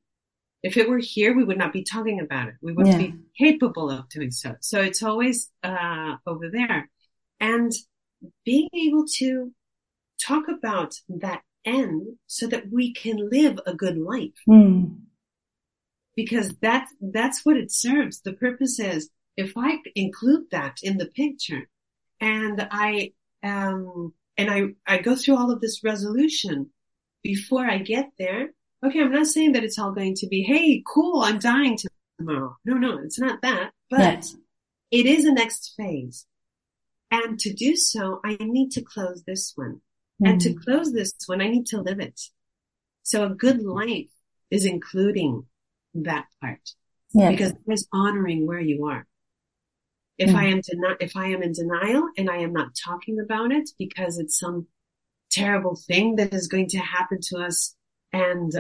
If 0.64 0.76
it 0.76 0.90
were 0.90 1.00
here, 1.00 1.34
we 1.34 1.46
would 1.46 1.58
not 1.58 1.72
be 1.72 1.86
talking 1.86 2.20
about 2.20 2.50
it. 2.50 2.56
We 2.62 2.74
wouldn't 2.74 3.02
yeah. 3.02 3.08
be 3.08 3.14
capable 3.40 3.90
of 3.90 4.10
doing 4.10 4.32
so. 4.32 4.56
So 4.60 4.82
it's 4.82 5.02
always, 5.02 5.50
uh, 5.64 6.16
over 6.26 6.50
there. 6.52 6.90
And 7.40 7.72
being 8.46 8.70
able 8.74 9.06
to 9.18 9.52
talk 10.20 10.48
about 10.48 10.96
that 11.10 11.42
end 11.66 12.18
so 12.26 12.48
that 12.48 12.72
we 12.72 12.94
can 12.94 13.30
live 13.30 13.60
a 13.66 13.74
good 13.74 13.98
life. 13.98 14.40
Mm. 14.48 15.00
Because 16.16 16.56
that's, 16.62 16.94
that's 17.00 17.46
what 17.46 17.58
it 17.58 17.72
serves. 17.72 18.22
The 18.22 18.34
purpose 18.34 18.80
is 18.80 19.10
if 19.36 19.54
I 19.56 19.78
include 19.96 20.46
that 20.52 20.78
in 20.82 20.98
the 20.98 21.06
picture 21.06 21.70
and 22.20 22.68
I, 22.72 23.14
um, 23.44 24.14
and 24.36 24.50
I, 24.50 24.70
I 24.88 25.00
go 25.00 25.16
through 25.16 25.38
all 25.38 25.52
of 25.52 25.62
this 25.62 25.84
resolution 25.84 26.72
before 27.22 27.66
I 27.66 27.78
get 27.80 28.12
there. 28.18 28.50
Okay. 28.84 29.02
I'm 29.02 29.12
not 29.12 29.28
saying 29.28 29.52
that 29.54 29.64
it's 29.64 29.78
all 29.78 29.92
going 29.92 30.16
to 30.16 30.28
be, 30.28 30.42
Hey, 30.42 30.84
cool. 30.88 31.22
I'm 31.22 31.40
dying 31.40 31.78
tomorrow. 32.18 32.58
No, 32.66 32.76
no, 32.76 32.98
it's 33.00 33.20
not 33.20 33.42
that, 33.44 33.72
but 33.92 34.26
it 34.90 35.06
is 35.06 35.26
a 35.26 35.32
next 35.32 35.74
phase. 35.78 36.26
And 37.10 37.40
to 37.40 37.54
do 37.54 37.76
so, 37.76 38.20
I 38.24 38.38
need 38.40 38.72
to 38.72 38.82
close 38.82 39.24
this 39.26 39.54
one. 39.56 39.82
Mm-hmm. 40.22 40.26
And 40.26 40.42
to 40.42 40.50
mm-hmm. 40.50 40.64
close 40.64 40.92
this 40.92 41.14
one, 41.26 41.42
I 41.42 41.48
need 41.48 41.68
to 41.68 41.82
live 41.82 42.00
it. 42.00 42.20
So 43.04 43.26
a 43.26 43.30
good 43.30 43.62
life 43.62 44.10
is 44.52 44.66
including 44.66 45.46
that 45.94 46.26
part. 46.42 46.72
Yes. 47.14 47.32
Because 47.32 47.54
there's 47.66 47.88
honoring 47.94 48.46
where 48.46 48.60
you 48.60 48.88
are. 48.88 49.06
If 50.18 50.30
mm-hmm. 50.30 50.38
I 50.38 50.46
am 50.48 50.62
deni- 50.62 50.98
if 51.00 51.16
I 51.16 51.28
am 51.28 51.44
in 51.44 51.54
denial 51.54 52.10
and 52.18 52.30
I 52.30 52.38
am 52.38 52.52
not 52.52 52.76
talking 52.84 53.20
about 53.20 53.52
it 53.52 53.70
because 53.78 54.18
it's 54.18 54.40
some 54.40 54.68
terrible 55.30 55.76
thing 55.76 56.16
that 56.16 56.34
is 56.34 56.48
going 56.48 56.70
to 56.70 56.80
happen 56.80 57.20
to 57.22 57.38
us 57.38 57.76
and 58.12 58.52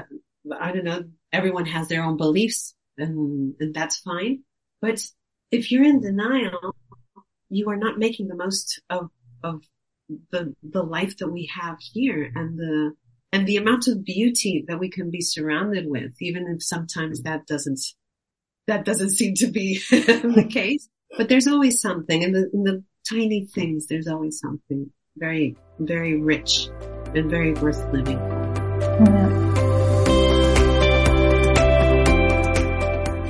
I 0.59 0.71
don't 0.71 0.83
know, 0.83 1.03
everyone 1.33 1.65
has 1.65 1.87
their 1.87 2.03
own 2.03 2.17
beliefs 2.17 2.75
and, 2.97 3.55
and 3.59 3.73
that's 3.73 3.97
fine. 3.97 4.43
But 4.81 5.01
if 5.51 5.71
you're 5.71 5.83
in 5.83 6.01
denial, 6.01 6.75
you 7.49 7.69
are 7.69 7.77
not 7.77 7.97
making 7.97 8.27
the 8.27 8.35
most 8.35 8.81
of, 8.89 9.09
of 9.43 9.61
the, 10.31 10.53
the 10.63 10.83
life 10.83 11.17
that 11.17 11.29
we 11.29 11.49
have 11.59 11.77
here 11.79 12.31
and 12.35 12.57
the, 12.57 12.93
and 13.31 13.45
the 13.45 13.57
amount 13.57 13.87
of 13.87 14.03
beauty 14.03 14.63
that 14.67 14.79
we 14.79 14.89
can 14.89 15.11
be 15.11 15.21
surrounded 15.21 15.85
with, 15.87 16.13
even 16.21 16.47
if 16.47 16.63
sometimes 16.63 17.21
that 17.23 17.45
doesn't, 17.45 17.79
that 18.67 18.85
doesn't 18.85 19.11
seem 19.11 19.35
to 19.35 19.47
be 19.47 19.79
the 19.89 20.47
case. 20.49 20.87
But 21.17 21.29
there's 21.29 21.47
always 21.47 21.81
something 21.81 22.21
in 22.21 22.31
the, 22.33 22.49
in 22.53 22.63
the 22.63 22.83
tiny 23.09 23.45
things. 23.45 23.87
There's 23.87 24.07
always 24.07 24.39
something 24.39 24.91
very, 25.15 25.55
very 25.79 26.19
rich 26.19 26.69
and 27.15 27.29
very 27.29 27.53
worth 27.53 27.81
living. 27.93 28.17
Yeah. 28.17 29.66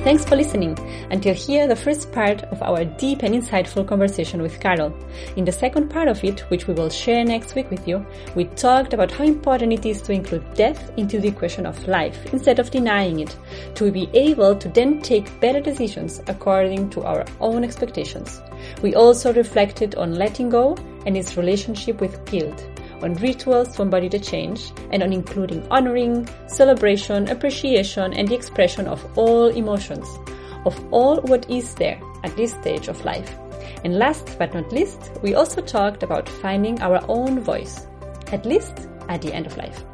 Thanks 0.04 0.24
for 0.24 0.36
listening. 0.36 0.78
Until 1.10 1.34
here, 1.34 1.66
the 1.66 1.76
first 1.76 2.12
part 2.12 2.44
of 2.44 2.62
our 2.62 2.84
deep 2.84 3.24
and 3.24 3.34
insightful 3.34 3.86
conversation 3.86 4.40
with 4.40 4.60
Carol. 4.60 4.96
In 5.36 5.44
the 5.44 5.52
second 5.52 5.90
part 5.90 6.06
of 6.06 6.22
it, 6.22 6.40
which 6.50 6.68
we 6.68 6.72
will 6.72 6.88
share 6.88 7.24
next 7.24 7.56
week 7.56 7.68
with 7.68 7.86
you, 7.86 8.06
we 8.36 8.44
talked 8.44 8.94
about 8.94 9.10
how 9.10 9.24
important 9.24 9.72
it 9.72 9.84
is 9.84 10.00
to 10.02 10.12
include 10.12 10.54
death 10.54 10.92
into 10.96 11.20
the 11.20 11.28
equation 11.28 11.66
of 11.66 11.86
life 11.88 12.32
instead 12.32 12.60
of 12.60 12.70
denying 12.70 13.20
it, 13.20 13.36
to 13.74 13.90
be 13.90 14.08
able 14.14 14.54
to 14.54 14.68
then 14.68 15.02
take 15.02 15.40
better 15.40 15.60
decisions 15.60 16.22
according 16.28 16.88
to 16.90 17.02
our 17.02 17.26
own 17.40 17.64
expectations. 17.64 18.40
We 18.82 18.94
also 18.94 19.34
reflected 19.34 19.96
on 19.96 20.14
letting 20.14 20.48
go 20.48 20.76
and 21.06 21.16
its 21.16 21.36
relationship 21.36 22.00
with 22.00 22.24
guilt 22.24 22.66
on 23.02 23.14
rituals 23.14 23.74
to 23.76 23.82
embody 23.82 24.08
the 24.08 24.18
change, 24.18 24.72
and 24.92 25.02
on 25.02 25.12
including 25.12 25.66
honoring, 25.70 26.28
celebration, 26.46 27.28
appreciation, 27.28 28.12
and 28.14 28.28
the 28.28 28.34
expression 28.34 28.86
of 28.86 29.04
all 29.16 29.48
emotions, 29.48 30.06
of 30.64 30.76
all 30.90 31.20
what 31.22 31.48
is 31.50 31.74
there 31.74 32.00
at 32.24 32.34
this 32.36 32.52
stage 32.52 32.88
of 32.88 33.04
life. 33.04 33.34
And 33.84 33.98
last 33.98 34.36
but 34.38 34.54
not 34.54 34.72
least, 34.72 35.12
we 35.22 35.34
also 35.34 35.60
talked 35.60 36.02
about 36.02 36.28
finding 36.28 36.80
our 36.82 37.00
own 37.08 37.40
voice, 37.40 37.86
at 38.32 38.44
least 38.44 38.88
at 39.08 39.22
the 39.22 39.32
end 39.32 39.46
of 39.46 39.56
life. 39.56 39.84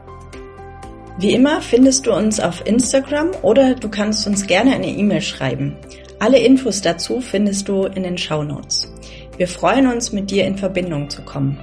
Wie 1.19 1.33
immer 1.33 1.61
findest 1.61 2.07
du 2.07 2.13
uns 2.13 2.41
auf 2.41 2.67
Instagram 2.67 3.31
oder 3.43 3.77
du 3.77 3.89
kannst 3.89 4.27
uns 4.27 4.49
gerne 4.49 4.75
eine 4.75 4.89
E-Mail 4.89 5.21
schreiben. 5.21 5.77
Alle 6.19 6.39
Infos 6.39 6.81
dazu 6.81 7.21
findest 7.21 7.69
du 7.69 7.85
in 7.85 8.03
den 8.03 8.19
Show 8.19 8.43
Notes. 8.43 8.93
Wir 9.37 9.47
freuen 9.47 9.87
uns, 9.87 10.13
mit 10.13 10.31
dir 10.31 10.45
in 10.45 10.57
Verbindung 10.57 11.09
zu 11.11 11.23
kommen. 11.23 11.59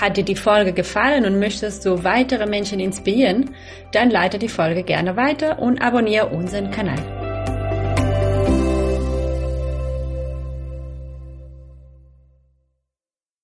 Hat 0.00 0.16
dir 0.16 0.24
die 0.24 0.36
Folge 0.36 0.72
gefallen 0.72 1.24
und 1.24 1.40
möchtest 1.40 1.84
du 1.84 2.04
weitere 2.04 2.46
Menschen 2.46 2.78
inspirieren? 2.78 3.50
Dann 3.92 4.10
leite 4.10 4.38
die 4.38 4.48
Folge 4.48 4.84
gerne 4.84 5.16
weiter 5.16 5.58
und 5.58 5.82
abonniere 5.82 6.28
unseren 6.28 6.70
Kanal. 6.70 7.17